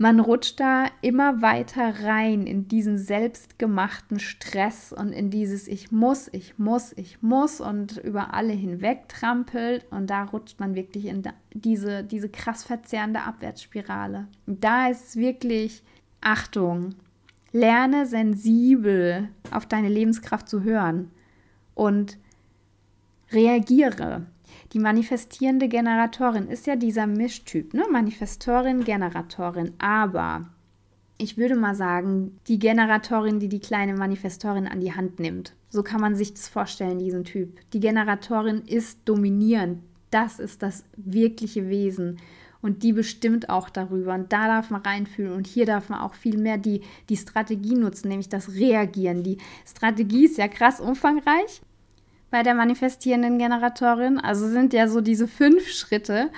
man 0.00 0.18
rutscht 0.18 0.58
da 0.60 0.86
immer 1.02 1.42
weiter 1.42 2.06
rein 2.06 2.46
in 2.46 2.68
diesen 2.68 2.96
selbstgemachten 2.96 4.18
Stress 4.18 4.94
und 4.94 5.12
in 5.12 5.28
dieses 5.28 5.68
Ich 5.68 5.92
muss, 5.92 6.26
ich 6.32 6.58
muss, 6.58 6.94
ich 6.96 7.20
muss 7.20 7.60
und 7.60 7.98
über 7.98 8.32
alle 8.32 8.54
hinweg 8.54 9.10
trampelt 9.10 9.86
und 9.90 10.08
da 10.08 10.24
rutscht 10.24 10.58
man 10.58 10.74
wirklich 10.74 11.04
in 11.04 11.22
diese, 11.52 12.02
diese 12.02 12.30
krass 12.30 12.64
verzehrende 12.64 13.20
Abwärtsspirale. 13.20 14.26
Und 14.46 14.64
da 14.64 14.88
ist 14.88 15.16
wirklich 15.16 15.82
Achtung, 16.22 16.94
lerne 17.52 18.06
sensibel 18.06 19.28
auf 19.50 19.66
deine 19.66 19.90
Lebenskraft 19.90 20.48
zu 20.48 20.62
hören 20.62 21.10
und 21.74 22.16
reagiere. 23.32 24.22
Die 24.72 24.78
manifestierende 24.78 25.68
Generatorin 25.68 26.48
ist 26.48 26.66
ja 26.66 26.76
dieser 26.76 27.06
Mischtyp, 27.06 27.74
ne? 27.74 27.84
Manifestorin, 27.90 28.84
Generatorin. 28.84 29.72
Aber 29.78 30.46
ich 31.18 31.36
würde 31.36 31.54
mal 31.54 31.74
sagen, 31.74 32.38
die 32.48 32.58
Generatorin, 32.58 33.40
die 33.40 33.48
die 33.48 33.60
kleine 33.60 33.94
Manifestorin 33.94 34.66
an 34.66 34.80
die 34.80 34.94
Hand 34.94 35.18
nimmt. 35.20 35.54
So 35.68 35.82
kann 35.82 36.00
man 36.00 36.16
sich 36.16 36.32
das 36.32 36.48
vorstellen, 36.48 36.98
diesen 36.98 37.24
Typ. 37.24 37.58
Die 37.72 37.80
Generatorin 37.80 38.62
ist 38.66 39.00
dominierend. 39.04 39.82
das 40.10 40.40
ist 40.40 40.62
das 40.62 40.84
wirkliche 40.96 41.68
Wesen. 41.68 42.18
Und 42.62 42.82
die 42.82 42.92
bestimmt 42.92 43.48
auch 43.48 43.70
darüber. 43.70 44.14
Und 44.14 44.32
da 44.32 44.48
darf 44.48 44.70
man 44.70 44.82
reinfühlen. 44.82 45.32
Und 45.32 45.46
hier 45.46 45.66
darf 45.66 45.88
man 45.88 46.00
auch 46.00 46.14
viel 46.14 46.36
mehr 46.36 46.58
die, 46.58 46.82
die 47.08 47.16
Strategie 47.16 47.76
nutzen, 47.76 48.08
nämlich 48.08 48.28
das 48.28 48.54
Reagieren. 48.54 49.22
Die 49.22 49.38
Strategie 49.64 50.24
ist 50.24 50.36
ja 50.36 50.48
krass 50.48 50.80
umfangreich 50.80 51.62
bei 52.30 52.42
der 52.42 52.54
manifestierenden 52.54 53.38
Generatorin. 53.38 54.18
Also 54.18 54.48
sind 54.48 54.72
ja 54.72 54.88
so 54.88 55.00
diese 55.00 55.28
fünf 55.28 55.68
Schritte. 55.68 56.30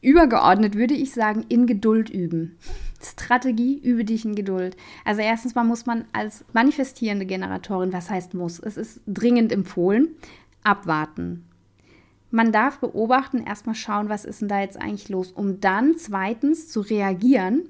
Übergeordnet 0.00 0.74
würde 0.74 0.94
ich 0.94 1.12
sagen, 1.12 1.44
in 1.48 1.66
Geduld 1.66 2.10
üben. 2.10 2.58
Strategie, 3.02 3.78
übe 3.78 4.04
dich 4.04 4.24
in 4.24 4.34
Geduld. 4.34 4.76
Also 5.04 5.20
erstens 5.20 5.54
mal 5.54 5.64
muss 5.64 5.86
man 5.86 6.04
als 6.12 6.44
manifestierende 6.52 7.26
Generatorin, 7.26 7.92
was 7.92 8.10
heißt 8.10 8.34
muss? 8.34 8.58
Es 8.58 8.76
ist 8.76 9.00
dringend 9.06 9.52
empfohlen, 9.52 10.08
abwarten. 10.62 11.44
Man 12.30 12.50
darf 12.50 12.80
beobachten, 12.80 13.44
erstmal 13.44 13.76
schauen, 13.76 14.08
was 14.08 14.24
ist 14.24 14.40
denn 14.40 14.48
da 14.48 14.60
jetzt 14.60 14.80
eigentlich 14.80 15.08
los, 15.08 15.30
um 15.30 15.60
dann 15.60 15.96
zweitens 15.96 16.68
zu 16.68 16.80
reagieren. 16.80 17.68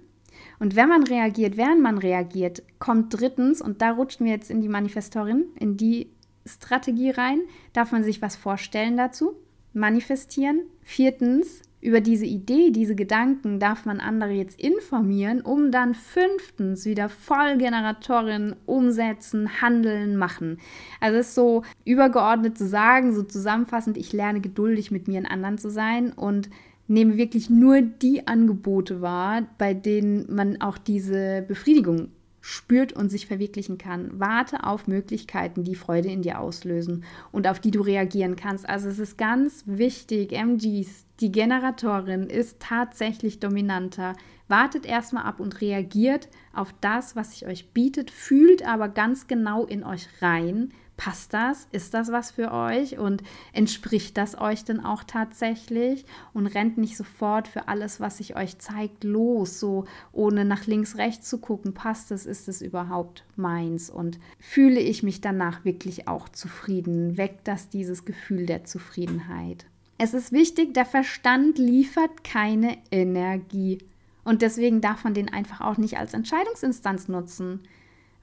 Und 0.58 0.74
wenn 0.74 0.88
man 0.88 1.02
reagiert, 1.02 1.56
während 1.56 1.82
man 1.82 1.98
reagiert, 1.98 2.62
kommt 2.78 3.20
drittens, 3.20 3.60
und 3.60 3.82
da 3.82 3.90
rutschen 3.90 4.24
wir 4.24 4.32
jetzt 4.32 4.50
in 4.50 4.60
die 4.60 4.68
Manifestorin, 4.68 5.44
in 5.58 5.76
die 5.76 6.13
Strategie 6.46 7.10
rein, 7.10 7.40
darf 7.72 7.92
man 7.92 8.04
sich 8.04 8.22
was 8.22 8.36
vorstellen 8.36 8.96
dazu, 8.96 9.36
manifestieren. 9.72 10.60
Viertens, 10.82 11.62
über 11.84 12.00
diese 12.00 12.24
Idee, 12.24 12.70
diese 12.70 12.94
Gedanken 12.94 13.60
darf 13.60 13.84
man 13.84 14.00
andere 14.00 14.30
jetzt 14.30 14.58
informieren, 14.58 15.42
um 15.42 15.70
dann 15.70 15.94
fünftens 15.94 16.86
wieder 16.86 17.10
Vollgeneratorin 17.10 18.56
umsetzen, 18.64 19.60
handeln, 19.60 20.16
machen. 20.16 20.58
Also 20.98 21.18
es 21.18 21.28
ist 21.28 21.34
so 21.34 21.62
übergeordnet 21.84 22.56
zu 22.56 22.66
sagen, 22.66 23.14
so 23.14 23.22
zusammenfassend, 23.22 23.98
ich 23.98 24.14
lerne 24.14 24.40
geduldig 24.40 24.90
mit 24.90 25.08
mir 25.08 25.18
und 25.18 25.26
anderen 25.26 25.58
zu 25.58 25.70
sein 25.70 26.12
und 26.12 26.48
nehme 26.86 27.18
wirklich 27.18 27.50
nur 27.50 27.82
die 27.82 28.26
Angebote 28.26 29.02
wahr, 29.02 29.42
bei 29.58 29.74
denen 29.74 30.24
man 30.34 30.62
auch 30.62 30.78
diese 30.78 31.44
Befriedigung 31.46 32.08
spürt 32.46 32.92
und 32.92 33.08
sich 33.08 33.26
verwirklichen 33.26 33.78
kann. 33.78 34.20
Warte 34.20 34.64
auf 34.64 34.86
Möglichkeiten, 34.86 35.64
die 35.64 35.74
Freude 35.74 36.10
in 36.10 36.20
dir 36.20 36.40
auslösen 36.40 37.04
und 37.32 37.48
auf 37.48 37.58
die 37.58 37.70
du 37.70 37.80
reagieren 37.80 38.36
kannst. 38.36 38.68
Also 38.68 38.90
es 38.90 38.98
ist 38.98 39.16
ganz 39.16 39.64
wichtig, 39.64 40.32
MGs, 40.32 41.06
die 41.20 41.32
Generatorin 41.32 42.24
ist 42.24 42.60
tatsächlich 42.60 43.40
dominanter. 43.40 44.12
Wartet 44.46 44.84
erstmal 44.84 45.24
ab 45.24 45.40
und 45.40 45.62
reagiert 45.62 46.28
auf 46.52 46.74
das, 46.82 47.16
was 47.16 47.30
sich 47.30 47.46
euch 47.46 47.70
bietet, 47.70 48.10
fühlt 48.10 48.62
aber 48.62 48.90
ganz 48.90 49.26
genau 49.26 49.64
in 49.64 49.82
euch 49.82 50.06
rein, 50.20 50.74
passt 50.96 51.34
das? 51.34 51.66
Ist 51.72 51.94
das 51.94 52.12
was 52.12 52.30
für 52.30 52.52
euch? 52.52 52.98
Und 52.98 53.22
entspricht 53.52 54.16
das 54.16 54.38
euch 54.40 54.64
denn 54.64 54.80
auch 54.80 55.04
tatsächlich? 55.04 56.04
Und 56.32 56.46
rennt 56.46 56.78
nicht 56.78 56.96
sofort 56.96 57.48
für 57.48 57.68
alles, 57.68 58.00
was 58.00 58.18
sich 58.18 58.36
euch 58.36 58.58
zeigt, 58.58 59.04
los, 59.04 59.60
so 59.60 59.86
ohne 60.12 60.44
nach 60.44 60.66
links, 60.66 60.96
rechts 60.96 61.28
zu 61.28 61.38
gucken. 61.38 61.74
Passt 61.74 62.10
es? 62.10 62.26
Ist 62.26 62.48
es 62.48 62.62
überhaupt 62.62 63.24
meins? 63.36 63.90
Und 63.90 64.18
fühle 64.38 64.80
ich 64.80 65.02
mich 65.02 65.20
danach 65.20 65.64
wirklich 65.64 66.08
auch 66.08 66.28
zufrieden? 66.28 67.16
Weckt 67.16 67.48
das 67.48 67.68
dieses 67.68 68.04
Gefühl 68.04 68.46
der 68.46 68.64
Zufriedenheit? 68.64 69.66
Es 69.98 70.14
ist 70.14 70.32
wichtig, 70.32 70.74
der 70.74 70.86
Verstand 70.86 71.58
liefert 71.58 72.24
keine 72.24 72.78
Energie. 72.90 73.78
Und 74.24 74.42
deswegen 74.42 74.80
darf 74.80 75.04
man 75.04 75.14
den 75.14 75.32
einfach 75.32 75.60
auch 75.60 75.76
nicht 75.76 75.98
als 75.98 76.14
Entscheidungsinstanz 76.14 77.08
nutzen. 77.08 77.60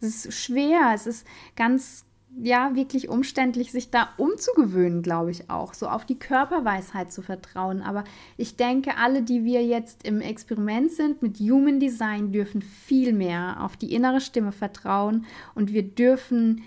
Es 0.02 0.26
ist 0.26 0.34
schwer, 0.34 0.92
es 0.96 1.06
ist 1.06 1.28
ganz 1.56 2.06
ja 2.38 2.76
wirklich 2.76 3.10
umständlich, 3.10 3.72
sich 3.72 3.90
da 3.90 4.10
umzugewöhnen, 4.18 5.02
glaube 5.02 5.32
ich 5.32 5.50
auch, 5.50 5.74
so 5.74 5.88
auf 5.88 6.06
die 6.06 6.18
Körperweisheit 6.18 7.12
zu 7.12 7.22
vertrauen. 7.22 7.82
Aber 7.82 8.04
ich 8.38 8.56
denke, 8.56 8.98
alle, 8.98 9.22
die 9.22 9.44
wir 9.44 9.66
jetzt 9.66 10.06
im 10.06 10.22
Experiment 10.22 10.92
sind 10.92 11.22
mit 11.22 11.40
Human 11.40 11.80
Design, 11.80 12.32
dürfen 12.32 12.62
viel 12.62 13.14
mehr 13.14 13.64
auf 13.64 13.78
die 13.78 13.94
innere 13.94 14.22
Stimme 14.22 14.52
vertrauen. 14.52 15.26
Und 15.56 15.74
wir 15.74 15.84
dürfen 15.84 16.62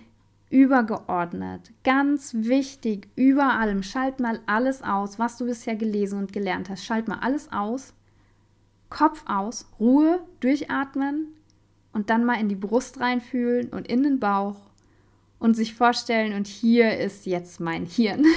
übergeordnet, 0.51 1.73
ganz 1.83 2.35
wichtig, 2.35 3.09
über 3.17 3.59
allem, 3.59 3.83
schalt 3.83 4.21
mal 4.21 4.41
alles 4.47 4.83
aus, 4.83 5.19
was 5.19 5.37
du 5.37 5.47
bisher 5.47 5.75
gelesen 5.75 6.19
und 6.19 6.33
gelernt 6.33 6.69
hast, 6.69 6.85
schalt 6.85 7.09
mal 7.09 7.19
alles 7.21 7.51
aus, 7.51 7.93
Kopf 8.89 9.25
aus, 9.27 9.67
Ruhe, 9.81 10.21
durchatmen 10.39 11.27
und 11.93 12.09
dann 12.09 12.25
mal 12.25 12.41
in 12.41 12.49
die 12.49 12.55
Brust 12.55 13.01
reinfühlen 13.01 13.71
und 13.71 13.89
in 13.89 14.05
den 14.05 14.21
Bauch 14.21 14.71
und 15.39 15.55
sich 15.55 15.75
vorstellen, 15.75 16.33
und 16.33 16.47
hier 16.47 16.99
ist 16.99 17.27
jetzt 17.27 17.61
mein 17.61 17.87
Hirn. 17.87 18.25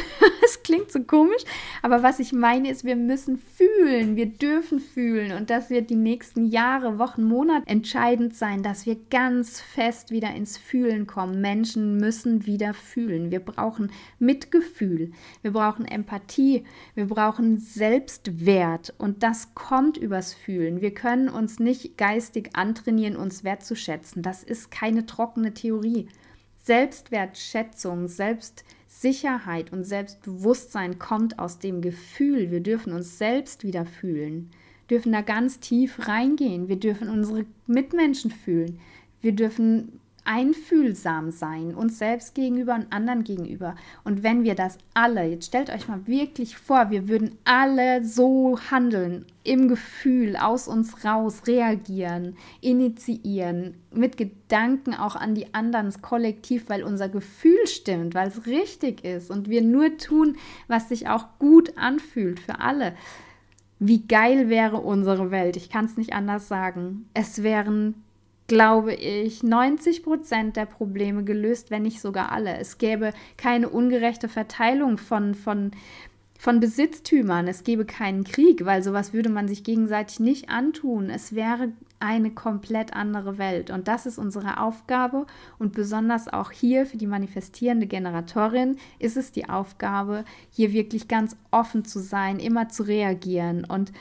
Es 0.48 0.63
klingt 0.63 0.94
so 0.94 1.01
komisch, 1.01 1.44
aber 1.82 2.04
was 2.04 2.20
ich 2.20 2.32
meine 2.32 2.70
ist, 2.70 2.86
wir 2.86 2.96
müssen 2.96 3.38
fühlen, 3.38 4.16
wir 4.16 4.27
dürfen 4.27 4.80
fühlen 4.80 5.34
und 5.34 5.50
das 5.50 5.70
wird 5.70 5.89
die 5.89 5.96
nächsten 5.96 6.46
Jahre, 6.46 7.00
Wochen, 7.00 7.25
Monate 7.25 7.68
entscheidend 7.68 8.34
sein, 8.34 8.63
dass 8.63 8.86
wir 8.86 8.96
ganz 9.10 9.60
fest 9.60 10.10
wieder 10.10 10.34
ins 10.34 10.58
Fühlen 10.58 11.06
kommen. 11.06 11.42
Menschen 11.42 11.98
müssen 11.98 12.46
wieder 12.46 12.74
fühlen. 12.74 13.30
Wir 13.30 13.42
brauchen 13.42 13.92
Mitgefühl, 14.20 15.12
wir 15.42 15.51
brauchen 15.51 15.84
Empathie, 15.84 16.63
wir 16.96 17.08
brauchen 17.08 17.58
Selbstwert 17.58 18.94
und 18.98 19.24
das 19.24 19.54
kommt 19.54 19.98
übers 19.98 20.34
Fühlen. 20.34 20.80
Wir 20.80 20.94
können 20.94 21.27
uns 21.27 21.60
nicht 21.60 21.98
geistig 21.98 22.51
antrainieren, 22.54 23.18
uns 23.18 23.44
wertzuschätzen. 23.44 24.22
Das 24.22 24.44
ist 24.44 24.72
keine 24.72 25.06
trockene 25.06 25.54
Theorie. 25.54 26.08
Selbstwertschätzung, 26.68 28.10
Selbstsicherheit 28.10 29.72
und 29.72 29.86
Selbstbewusstsein 29.86 31.00
kommt 31.00 31.40
aus 31.40 31.60
dem 31.60 31.82
Gefühl. 31.82 32.52
Wir 32.52 32.60
dürfen 32.60 32.92
uns 32.92 33.18
selbst 33.18 33.64
wieder 33.64 33.86
fühlen, 33.86 34.52
dürfen 34.90 35.14
da 35.14 35.22
ganz 35.22 35.62
tief 35.62 36.08
reingehen. 36.10 36.68
Wir 36.68 36.76
dürfen 36.76 37.10
unsere 37.10 37.46
Mitmenschen 37.68 38.32
fühlen. 38.32 38.80
Wir 39.22 39.32
dürfen 39.32 40.02
einfühlsam 40.28 41.32
sein, 41.32 41.74
uns 41.74 41.98
selbst 41.98 42.36
gegenüber 42.36 42.76
und 42.76 42.92
anderen 42.92 43.24
gegenüber. 43.24 43.76
Und 44.04 44.24
wenn 44.24 44.44
wir 44.44 44.56
das 44.56 44.78
alle, 44.94 45.24
jetzt 45.26 45.48
stellt 45.48 45.70
euch 45.70 45.88
mal 45.88 46.06
wirklich 46.06 46.58
vor, 46.58 46.90
wir 46.92 47.08
würden 47.08 47.38
alle 47.46 48.04
so 48.04 48.60
handeln, 48.70 49.26
im 49.44 49.70
Gefühl, 49.70 50.36
aus 50.36 50.68
uns 50.68 51.06
raus 51.06 51.44
reagieren, 51.48 52.36
initiieren, 52.60 53.76
mit 53.94 54.18
Gedanken 54.18 54.94
auch 54.94 55.16
an 55.16 55.36
die 55.36 55.54
anderen, 55.54 55.86
das 55.86 56.02
Kollektiv, 56.02 56.68
weil 56.68 56.84
unser 56.84 57.08
Gefühl 57.08 57.66
stimmt, 57.66 58.14
weil 58.14 58.28
es 58.28 58.46
richtig 58.46 59.06
ist 59.06 59.32
und 59.32 59.50
wir 59.50 59.62
nur 59.62 59.98
tun, 59.98 60.36
was 60.68 60.90
sich 60.90 61.08
auch 61.08 61.40
gut 61.40 61.78
anfühlt 61.78 62.42
für 62.42 62.60
alle. 62.60 62.94
Wie 63.80 64.06
geil 64.06 64.50
wäre 64.50 64.78
unsere 64.78 65.32
Welt? 65.32 65.56
Ich 65.56 65.70
kann 65.70 65.86
es 65.86 65.96
nicht 65.96 66.12
anders 66.12 66.50
sagen. 66.50 67.08
Es 67.14 67.44
wären 67.44 68.04
glaube 68.48 68.94
ich, 68.94 69.44
90 69.44 70.04
Prozent 70.04 70.56
der 70.56 70.66
Probleme 70.66 71.24
gelöst, 71.24 71.70
wenn 71.70 71.84
nicht 71.84 72.01
sogar 72.01 72.32
alle. 72.32 72.58
Es 72.58 72.77
gäbe 72.77 73.12
keine 73.36 73.70
ungerechte 73.70 74.30
Verteilung 74.30 74.98
von, 74.98 75.36
von, 75.36 75.72
von 76.39 76.60
Besitztümern. 76.62 77.48
Es 77.48 77.63
gäbe 77.63 77.86
keinen 77.86 78.24
Krieg, 78.24 78.63
weil 78.66 78.84
sowas 78.84 79.12
würde 79.12 79.30
man 79.30 79.50
sich 79.50 79.66
gegenseitig 79.66 80.22
nicht 80.22 80.50
antun. 80.50 81.10
Es 81.10 81.36
wäre 81.36 81.74
eine 82.00 82.32
komplett 82.32 82.94
andere 82.94 83.38
Welt. 83.38 83.70
Und 83.70 83.88
das 83.88 84.06
ist 84.06 84.18
unsere 84.18 84.62
Aufgabe. 84.62 85.25
Und 85.60 85.74
besonders 85.74 86.27
auch 86.27 86.51
hier 86.51 86.86
für 86.86 86.98
die 86.98 87.08
manifestierende 87.08 87.88
Generatorin 87.88 88.77
ist 89.00 89.18
es 89.18 89.32
die 89.32 89.50
Aufgabe, 89.50 90.24
hier 90.51 90.72
wirklich 90.72 91.08
ganz 91.08 91.36
offen 91.51 91.84
zu 91.84 92.00
sein, 92.00 92.39
immer 92.39 92.70
zu 92.70 92.84
reagieren 92.84 93.66
und 93.66 93.92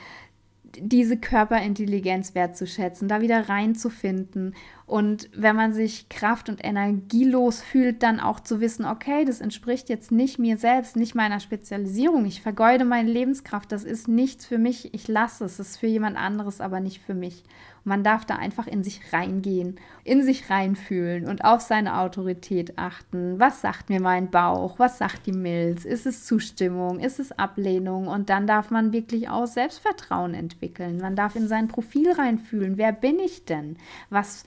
diese 0.79 1.17
Körperintelligenz 1.17 2.35
wertzuschätzen, 2.35 3.07
da 3.07 3.21
wieder 3.21 3.49
reinzufinden 3.49 4.55
und 4.87 5.29
wenn 5.35 5.57
man 5.57 5.73
sich 5.73 6.07
kraft- 6.07 6.47
und 6.47 6.63
energielos 6.63 7.61
fühlt, 7.61 8.03
dann 8.03 8.21
auch 8.21 8.39
zu 8.39 8.61
wissen, 8.61 8.85
okay, 8.85 9.25
das 9.25 9.41
entspricht 9.41 9.89
jetzt 9.89 10.13
nicht 10.13 10.39
mir 10.39 10.55
selbst, 10.55 10.95
nicht 10.95 11.13
meiner 11.13 11.41
Spezialisierung. 11.41 12.25
Ich 12.25 12.41
vergeude 12.41 12.85
meine 12.85 13.11
Lebenskraft, 13.11 13.69
das 13.73 13.83
ist 13.83 14.07
nichts 14.07 14.45
für 14.45 14.57
mich, 14.57 14.93
ich 14.93 15.09
lasse 15.09 15.43
es, 15.43 15.59
es 15.59 15.71
ist 15.71 15.77
für 15.77 15.87
jemand 15.87 16.15
anderes, 16.15 16.61
aber 16.61 16.79
nicht 16.79 17.01
für 17.01 17.15
mich. 17.15 17.43
Und 17.83 17.89
man 17.89 18.05
darf 18.05 18.23
da 18.23 18.37
einfach 18.37 18.65
in 18.65 18.81
sich 18.81 19.01
reingehen, 19.11 19.77
in 20.05 20.23
sich 20.23 20.49
reinfühlen 20.49 21.27
und 21.27 21.43
auf 21.43 21.59
seine 21.59 21.99
Autorität 21.99 22.77
achten. 22.77 23.41
Was 23.41 23.59
sagt 23.59 23.89
mir 23.89 23.99
mein 23.99 24.31
Bauch? 24.31 24.79
Was 24.79 24.99
sagt 24.99 25.25
die 25.25 25.33
Milz? 25.33 25.83
Ist 25.83 26.05
es 26.05 26.25
Zustimmung? 26.25 27.01
Ist 27.01 27.19
es 27.19 27.37
Ablehnung? 27.37 28.07
Und 28.07 28.29
dann 28.29 28.47
darf 28.47 28.71
man 28.71 28.93
wirklich 28.93 29.27
auch 29.27 29.47
Selbstvertrauen 29.47 30.33
entwickeln. 30.33 30.99
Man 31.01 31.17
darf 31.17 31.35
in 31.35 31.49
sein 31.49 31.67
Profil 31.67 32.13
reinfühlen. 32.13 32.77
Wer 32.77 32.93
bin 32.93 33.19
ich 33.19 33.43
denn? 33.43 33.75
Was 34.09 34.45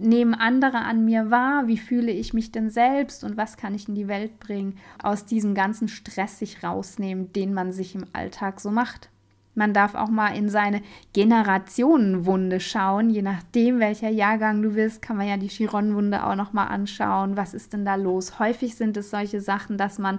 nehmen 0.00 0.34
andere 0.34 0.78
an 0.78 1.04
mir 1.04 1.30
wahr? 1.30 1.66
Wie 1.66 1.78
fühle 1.78 2.10
ich 2.10 2.34
mich 2.34 2.50
denn 2.50 2.70
selbst 2.70 3.22
und 3.22 3.36
was 3.36 3.56
kann 3.56 3.74
ich 3.74 3.88
in 3.88 3.94
die 3.94 4.08
Welt 4.08 4.40
bringen? 4.40 4.78
Aus 5.02 5.24
diesem 5.24 5.54
ganzen 5.54 5.88
Stress 5.88 6.38
sich 6.38 6.62
rausnehmen, 6.62 7.32
den 7.32 7.54
man 7.54 7.72
sich 7.72 7.94
im 7.94 8.04
Alltag 8.12 8.60
so 8.60 8.70
macht. 8.70 9.10
Man 9.54 9.74
darf 9.74 9.94
auch 9.94 10.08
mal 10.08 10.36
in 10.36 10.48
seine 10.48 10.80
Generationenwunde 11.12 12.60
schauen. 12.60 13.10
Je 13.10 13.22
nachdem, 13.22 13.80
welcher 13.80 14.08
Jahrgang 14.08 14.62
du 14.62 14.74
bist, 14.74 15.02
kann 15.02 15.16
man 15.16 15.28
ja 15.28 15.36
die 15.36 15.48
Chiron-Wunde 15.48 16.24
auch 16.24 16.36
noch 16.36 16.52
mal 16.52 16.66
anschauen. 16.66 17.36
Was 17.36 17.52
ist 17.52 17.72
denn 17.72 17.84
da 17.84 17.96
los? 17.96 18.38
Häufig 18.38 18.76
sind 18.76 18.96
es 18.96 19.10
solche 19.10 19.40
Sachen, 19.40 19.76
dass 19.76 19.98
man 19.98 20.18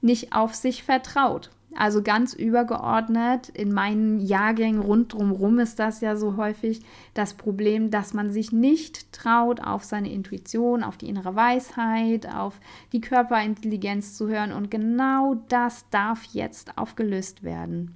nicht 0.00 0.32
auf 0.32 0.54
sich 0.54 0.82
vertraut 0.82 1.50
Also 1.76 2.02
ganz 2.02 2.34
übergeordnet, 2.34 3.48
in 3.50 3.72
meinen 3.72 4.18
Jahrgängen 4.18 4.80
rundherum 4.80 5.60
ist 5.60 5.78
das 5.78 6.00
ja 6.00 6.16
so 6.16 6.36
häufig 6.36 6.82
das 7.14 7.34
Problem, 7.34 7.90
dass 7.90 8.12
man 8.12 8.32
sich 8.32 8.50
nicht 8.50 9.12
traut, 9.12 9.60
auf 9.60 9.84
seine 9.84 10.12
Intuition, 10.12 10.82
auf 10.82 10.96
die 10.96 11.08
innere 11.08 11.36
Weisheit, 11.36 12.28
auf 12.32 12.60
die 12.92 13.00
Körperintelligenz 13.00 14.16
zu 14.16 14.28
hören. 14.28 14.52
Und 14.52 14.70
genau 14.70 15.36
das 15.48 15.88
darf 15.90 16.24
jetzt 16.32 16.76
aufgelöst 16.76 17.44
werden. 17.44 17.94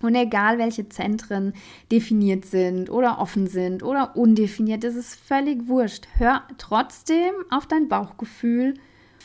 Und 0.00 0.14
egal, 0.14 0.58
welche 0.58 0.88
Zentren 0.88 1.54
definiert 1.90 2.44
sind 2.44 2.88
oder 2.88 3.18
offen 3.18 3.48
sind 3.48 3.82
oder 3.82 4.16
undefiniert, 4.16 4.84
ist 4.84 4.94
es 4.94 5.16
völlig 5.16 5.66
wurscht. 5.66 6.06
Hör 6.18 6.42
trotzdem 6.56 7.34
auf 7.50 7.66
dein 7.66 7.88
Bauchgefühl 7.88 8.74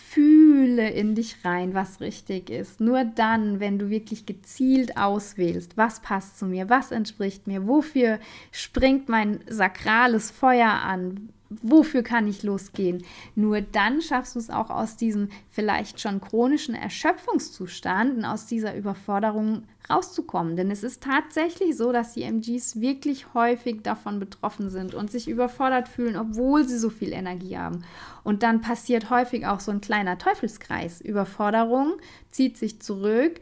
Fühle 0.10 0.89
in 0.89 1.15
dich 1.15 1.38
rein, 1.43 1.74
was 1.74 2.01
richtig 2.01 2.50
ist. 2.50 2.79
Nur 2.81 3.03
dann, 3.03 3.60
wenn 3.60 3.79
du 3.79 3.89
wirklich 3.89 4.25
gezielt 4.25 4.98
auswählst, 4.98 5.77
was 5.77 6.01
passt 6.01 6.38
zu 6.38 6.45
mir, 6.45 6.69
was 6.69 6.91
entspricht 6.91 7.48
mir, 7.48 7.67
wofür 7.67 8.19
springt 8.51 9.10
mein 9.10 9.39
sakrales 9.48 10.29
Feuer 10.29 10.69
an, 10.69 11.29
wofür 11.62 12.03
kann 12.03 12.27
ich 12.27 12.43
losgehen? 12.43 13.03
Nur 13.36 13.62
dann 13.62 14.01
schaffst 14.01 14.36
du 14.36 14.39
es 14.39 14.50
auch 14.50 14.69
aus 14.69 14.98
diesem 14.98 15.29
vielleicht 15.50 16.00
schon 16.00 16.22
chronischen 16.22 16.75
Erschöpfungszustand 16.75 18.17
und 18.17 18.25
aus 18.25 18.45
dieser 18.45 18.75
Überforderung 18.75 19.63
rauszukommen. 19.89 20.55
Denn 20.55 20.72
es 20.72 20.83
ist 20.83 21.03
tatsächlich 21.03 21.75
so, 21.75 21.91
dass 21.91 22.13
die 22.13 22.24
MGs 22.24 22.79
wirklich 22.79 23.33
häufig 23.33 23.81
davon 23.83 24.19
betroffen 24.19 24.69
sind 24.69 24.93
und 24.93 25.12
sich 25.12 25.27
überfordert 25.27 25.88
fühlen, 25.88 26.15
obwohl 26.15 26.67
sie 26.67 26.77
so 26.77 26.89
viel 26.89 27.12
Energie 27.12 27.57
haben. 27.57 27.83
Und 28.24 28.43
dann 28.43 28.62
passiert 28.62 29.10
häufig 29.10 29.45
auch 29.45 29.60
so 29.60 29.72
ein 29.72 29.81
kleiner 29.81 30.17
Teufelskreis. 30.17 31.01
Überforderung 31.01 31.93
zieht 32.31 32.57
sich 32.57 32.81
zurück 32.81 33.39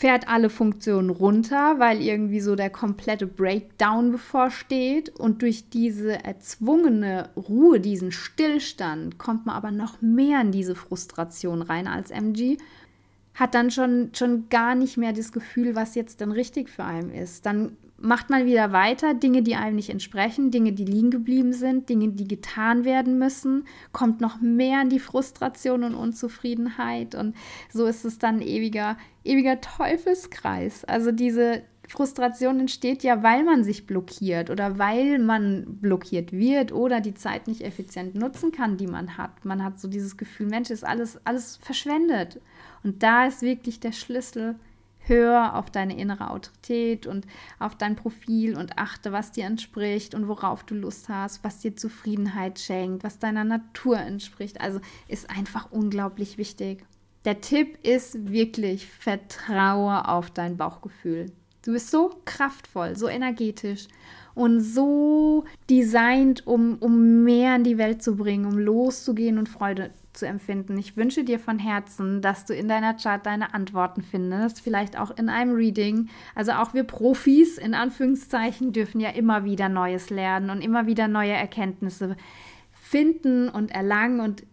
fährt 0.00 0.28
alle 0.28 0.48
Funktionen 0.48 1.10
runter, 1.10 1.78
weil 1.78 2.00
irgendwie 2.00 2.40
so 2.40 2.56
der 2.56 2.70
komplette 2.70 3.26
Breakdown 3.26 4.12
bevorsteht. 4.12 5.10
Und 5.10 5.42
durch 5.42 5.68
diese 5.68 6.24
erzwungene 6.24 7.28
Ruhe, 7.36 7.80
diesen 7.80 8.10
Stillstand, 8.10 9.18
kommt 9.18 9.44
man 9.44 9.56
aber 9.56 9.70
noch 9.70 10.00
mehr 10.00 10.40
in 10.40 10.52
diese 10.52 10.74
Frustration 10.74 11.60
rein 11.60 11.86
als 11.86 12.10
MG. 12.10 12.56
Hat 13.34 13.54
dann 13.54 13.70
schon, 13.70 14.08
schon 14.14 14.48
gar 14.48 14.74
nicht 14.74 14.96
mehr 14.96 15.12
das 15.12 15.32
Gefühl, 15.32 15.74
was 15.74 15.94
jetzt 15.94 16.22
denn 16.22 16.32
richtig 16.32 16.70
für 16.70 16.84
einen 16.84 17.10
ist. 17.10 17.44
Dann 17.44 17.76
macht 18.00 18.30
man 18.30 18.46
wieder 18.46 18.72
weiter, 18.72 19.14
Dinge, 19.14 19.42
die 19.42 19.54
einem 19.54 19.76
nicht 19.76 19.90
entsprechen, 19.90 20.50
Dinge, 20.50 20.72
die 20.72 20.84
liegen 20.84 21.10
geblieben 21.10 21.52
sind, 21.52 21.88
Dinge, 21.88 22.08
die 22.08 22.26
getan 22.26 22.84
werden 22.84 23.18
müssen, 23.18 23.64
kommt 23.92 24.20
noch 24.20 24.40
mehr 24.40 24.82
in 24.82 24.88
die 24.88 24.98
Frustration 24.98 25.84
und 25.84 25.94
Unzufriedenheit 25.94 27.14
und 27.14 27.36
so 27.72 27.86
ist 27.86 28.04
es 28.04 28.18
dann 28.18 28.40
ewiger, 28.40 28.96
ewiger 29.22 29.60
Teufelskreis. 29.60 30.84
Also 30.84 31.12
diese 31.12 31.62
Frustration 31.90 32.60
entsteht 32.60 33.02
ja, 33.02 33.22
weil 33.22 33.42
man 33.44 33.64
sich 33.64 33.86
blockiert 33.86 34.48
oder 34.48 34.78
weil 34.78 35.18
man 35.18 35.64
blockiert 35.80 36.32
wird 36.32 36.72
oder 36.72 37.00
die 37.00 37.14
Zeit 37.14 37.48
nicht 37.48 37.62
effizient 37.62 38.14
nutzen 38.14 38.52
kann, 38.52 38.76
die 38.76 38.86
man 38.86 39.18
hat. 39.18 39.44
Man 39.44 39.62
hat 39.64 39.80
so 39.80 39.88
dieses 39.88 40.16
Gefühl, 40.16 40.46
Mensch, 40.46 40.70
ist 40.70 40.84
alles, 40.84 41.18
alles 41.24 41.56
verschwendet. 41.56 42.40
Und 42.84 43.02
da 43.02 43.26
ist 43.26 43.42
wirklich 43.42 43.80
der 43.80 43.92
Schlüssel, 43.92 44.54
Hör 45.10 45.56
auf 45.56 45.72
deine 45.72 45.98
innere 45.98 46.30
Autorität 46.30 47.04
und 47.08 47.26
auf 47.58 47.74
dein 47.74 47.96
Profil 47.96 48.56
und 48.56 48.78
achte, 48.78 49.10
was 49.10 49.32
dir 49.32 49.44
entspricht 49.44 50.14
und 50.14 50.28
worauf 50.28 50.62
du 50.62 50.76
Lust 50.76 51.08
hast, 51.08 51.42
was 51.42 51.58
dir 51.58 51.74
Zufriedenheit 51.74 52.60
schenkt, 52.60 53.02
was 53.02 53.18
deiner 53.18 53.42
Natur 53.42 53.98
entspricht. 53.98 54.60
Also 54.60 54.78
ist 55.08 55.28
einfach 55.28 55.72
unglaublich 55.72 56.38
wichtig. 56.38 56.86
Der 57.24 57.40
Tipp 57.40 57.84
ist 57.84 58.30
wirklich, 58.30 58.86
vertraue 58.86 60.06
auf 60.06 60.30
dein 60.30 60.56
Bauchgefühl. 60.56 61.26
Du 61.64 61.72
bist 61.72 61.90
so 61.90 62.14
kraftvoll, 62.24 62.94
so 62.94 63.08
energetisch 63.08 63.88
und 64.36 64.60
so 64.60 65.44
designt, 65.68 66.46
um, 66.46 66.76
um 66.78 67.24
mehr 67.24 67.56
in 67.56 67.64
die 67.64 67.78
Welt 67.78 68.00
zu 68.00 68.14
bringen, 68.14 68.46
um 68.46 68.56
loszugehen 68.56 69.38
und 69.38 69.48
Freude 69.48 69.90
zu 70.12 70.26
empfinden. 70.26 70.76
Ich 70.78 70.96
wünsche 70.96 71.24
dir 71.24 71.38
von 71.38 71.58
Herzen, 71.58 72.20
dass 72.20 72.44
du 72.44 72.54
in 72.54 72.68
deiner 72.68 72.94
Chart 72.94 73.24
deine 73.24 73.54
Antworten 73.54 74.02
findest, 74.02 74.60
vielleicht 74.60 74.98
auch 74.98 75.16
in 75.16 75.28
einem 75.28 75.54
Reading. 75.54 76.08
Also 76.34 76.52
auch 76.52 76.74
wir 76.74 76.84
Profis 76.84 77.58
in 77.58 77.74
Anführungszeichen 77.74 78.72
dürfen 78.72 79.00
ja 79.00 79.10
immer 79.10 79.44
wieder 79.44 79.68
Neues 79.68 80.10
lernen 80.10 80.50
und 80.50 80.60
immer 80.60 80.86
wieder 80.86 81.08
neue 81.08 81.32
Erkenntnisse 81.32 82.16
finden 82.72 83.48
und 83.48 83.70
erlangen 83.70 84.20
und 84.20 84.44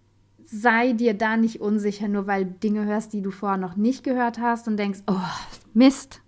sei 0.45 0.93
dir 0.93 1.13
da 1.13 1.37
nicht 1.37 1.59
unsicher, 1.59 2.07
nur 2.07 2.27
weil 2.27 2.45
du 2.45 2.51
Dinge 2.51 2.85
hörst, 2.85 3.13
die 3.13 3.21
du 3.21 3.31
vorher 3.31 3.57
noch 3.57 3.75
nicht 3.75 4.03
gehört 4.03 4.39
hast 4.39 4.67
und 4.67 4.77
denkst, 4.77 4.99
oh, 5.07 5.15
Mist, 5.73 6.21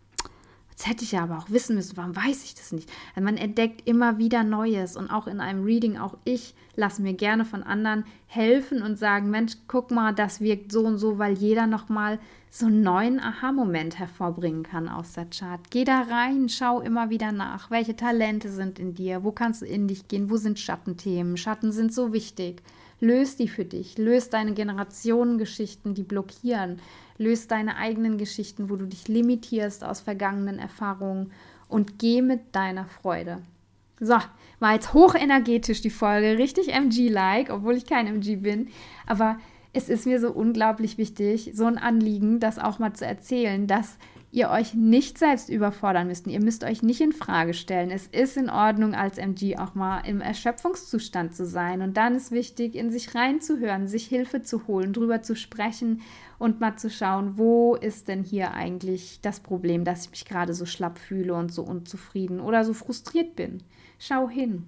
das 0.80 0.88
hätte 0.88 1.04
ich 1.04 1.12
ja 1.12 1.24
aber 1.24 1.38
auch 1.38 1.50
wissen 1.50 1.76
müssen. 1.76 1.98
Warum 1.98 2.15
weiß 2.15 2.46
ich 2.46 2.56
das 2.56 2.72
nicht? 2.72 2.89
Also 3.13 3.26
man 3.26 3.36
entdeckt 3.36 3.86
immer 3.86 4.18
wieder 4.18 4.46
Neues 4.46 4.96
und 4.96 5.10
auch 5.10 5.28
in 5.28 5.42
einem 5.42 5.65
Reading, 5.65 5.98
auch 5.98 6.15
ich 6.24 6.56
lasse 6.78 7.02
mir 7.02 7.13
gerne 7.13 7.44
von 7.44 7.63
anderen 7.63 8.06
helfen 8.28 8.82
und 8.82 8.98
sagen, 8.98 9.30
Mensch, 9.30 9.58
guck 9.68 9.92
mal, 9.92 10.13
das 10.15 10.39
wirkt 10.39 10.72
so 10.72 10.86
und 10.86 10.98
so, 10.98 11.20
weil 11.20 11.34
jeder 11.34 11.68
nochmal 11.68 12.18
so 12.50 12.68
einen 12.68 12.82
neuen 12.82 13.20
Aha-Moment 13.20 14.00
hervorbringen 14.00 14.63
kann 14.63 14.88
aus 14.88 15.12
der 15.12 15.26
Chart. 15.26 15.60
Geh 15.70 15.84
da 15.84 16.04
rein, 16.04 16.48
schau 16.48 16.80
immer 16.80 17.10
wieder 17.10 17.34
nach, 17.34 17.70
welche 17.70 17.98
Talente 17.98 18.50
sind 18.50 18.80
in 18.80 18.94
dir, 18.94 19.26
wo 19.26 19.34
kannst 19.34 19.62
du 19.62 19.65
in 19.65 19.89
dich 19.89 20.08
gehen, 20.08 20.30
wo 20.30 20.38
sind 20.38 20.60
Schattenthemen. 20.60 21.36
Schatten 21.36 21.74
sind 21.74 21.94
so 21.94 22.13
wichtig. 22.13 22.63
Löst 22.99 23.39
die 23.39 23.47
für 23.47 23.65
dich, 23.65 23.97
löst 23.97 24.33
deine 24.33 24.53
Generationengeschichten, 24.53 25.93
die 25.93 26.03
blockieren, 26.03 26.79
löst 27.17 27.51
deine 27.51 27.77
eigenen 27.77 28.17
Geschichten, 28.17 28.69
wo 28.69 28.75
du 28.75 28.85
dich 28.85 29.07
limitierst 29.07 29.83
aus 29.83 30.01
vergangenen 30.01 30.59
Erfahrungen. 30.59 31.31
Und 31.67 31.99
geh 31.99 32.21
mit 32.21 32.55
deiner 32.55 32.85
Freude. 32.85 33.43
So, 33.99 34.17
war 34.59 34.73
jetzt 34.73 34.93
hochenergetisch 34.93 35.81
die 35.81 35.89
Folge, 35.89 36.38
richtig 36.38 36.73
MG-like, 36.73 37.49
obwohl 37.51 37.75
ich 37.75 37.85
kein 37.85 38.07
MG 38.07 38.38
bin, 38.38 38.69
aber 39.05 39.38
es 39.73 39.89
ist 39.89 40.05
mir 40.05 40.19
so 40.19 40.31
unglaublich 40.31 40.97
wichtig, 40.97 41.51
so 41.53 41.65
ein 41.65 41.77
Anliegen, 41.77 42.39
das 42.39 42.59
auch 42.59 42.79
mal 42.79 42.93
zu 42.93 43.05
erzählen, 43.05 43.67
dass 43.67 43.97
ihr 44.32 44.50
euch 44.50 44.76
nicht 44.76 45.18
selbst 45.18 45.50
überfordern 45.50 46.08
müsst. 46.08 46.28
Ihr 46.28 46.42
müsst 46.42 46.63
euch 46.63 46.84
nicht 46.84 47.02
in 47.02 47.12
Frage 47.12 47.54
stellen. 47.54 47.89
Es 47.89 48.08
ist 48.08 48.38
in 48.38 48.50
Ordnung, 48.50 48.94
als 48.94 49.18
MG 49.18 49.58
auch 49.58 49.74
mal 49.74 50.02
im 50.02 50.22
Erschöpfungszustand 50.22 51.36
zu 51.36 51.46
sein. 51.46 51.82
Und 51.82 51.98
dann 51.98 52.15
ist 52.15 52.32
wichtig, 52.32 52.76
in 52.76 52.92
sich 52.92 53.15
reinzuhören, 53.15 53.88
sich 53.88 54.06
Hilfe 54.06 54.42
zu 54.42 54.68
holen, 54.68 54.94
drüber 54.94 55.22
zu 55.22 55.36
sprechen 55.36 56.02
und 56.38 56.60
mal 56.60 56.78
zu 56.78 56.89
schauen, 56.89 57.38
wo 57.38 57.76
ist 57.76 58.08
denn 58.08 58.24
hier 58.24 58.54
eigentlich 58.54 59.20
das 59.22 59.39
Problem, 59.39 59.84
dass 59.84 60.06
ich 60.06 60.12
mich 60.12 60.26
gerade 60.26 60.54
so 60.54 60.65
schlapp 60.65 61.00
fühle 61.00 61.34
und 61.34 61.52
so 61.52 61.63
unzufrieden 61.63 62.39
oder 62.39 62.63
so 62.63 62.74
frustriert 62.74 63.36
bin. 63.36 63.63
Schau 63.98 64.30
hin. 64.30 64.65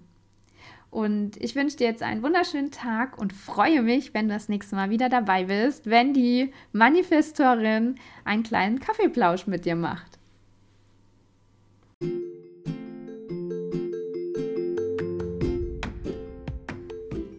Und 0.92 1.42
ich 1.42 1.56
wünsche 1.56 1.78
dir 1.78 1.88
jetzt 1.88 2.04
einen 2.04 2.22
wunderschönen 2.22 2.70
Tag 2.70 3.18
und 3.18 3.32
freue 3.32 3.82
mich, 3.82 4.14
wenn 4.14 4.28
du 4.28 4.34
das 4.34 4.50
nächste 4.50 4.76
Mal 4.76 4.90
wieder 4.90 5.08
dabei 5.08 5.46
bist, 5.46 5.90
wenn 5.90 6.14
die 6.14 6.52
Manifestorin 6.74 7.96
einen 8.26 8.44
kleinen 8.44 8.82
Kaffeeplausch 8.82 9.48
mit 9.48 9.64
dir 9.64 9.78
macht. 9.78 10.20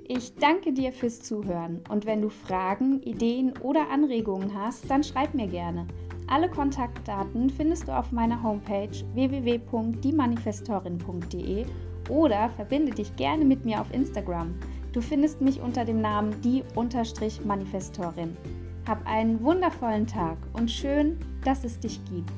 Ich 0.08 0.34
danke 0.36 0.72
dir 0.72 0.92
fürs 0.92 1.20
Zuhören 1.20 1.82
und 1.90 2.06
wenn 2.06 2.22
du 2.22 2.30
Fragen, 2.30 3.02
Ideen 3.02 3.52
oder 3.58 3.90
Anregungen 3.90 4.58
hast, 4.58 4.90
dann 4.90 5.04
schreib 5.04 5.34
mir 5.34 5.48
gerne. 5.48 5.86
Alle 6.26 6.48
Kontaktdaten 6.48 7.50
findest 7.50 7.88
du 7.88 7.92
auf 7.92 8.12
meiner 8.12 8.42
Homepage 8.42 8.88
www.diemanifestorin.de 9.12 11.66
oder 12.12 12.50
verbinde 12.50 12.92
dich 12.92 13.16
gerne 13.16 13.44
mit 13.44 13.64
mir 13.64 13.80
auf 13.80 13.92
Instagram. 13.92 14.54
Du 14.92 15.00
findest 15.00 15.40
mich 15.40 15.62
unter 15.62 15.86
dem 15.86 16.02
Namen 16.02 16.38
die-manifestorin. 16.42 18.36
Hab 18.86 19.06
einen 19.06 19.42
wundervollen 19.42 20.06
Tag 20.06 20.36
und 20.52 20.70
schön, 20.70 21.18
dass 21.44 21.64
es 21.64 21.80
dich 21.80 21.98
gibt. 22.04 22.30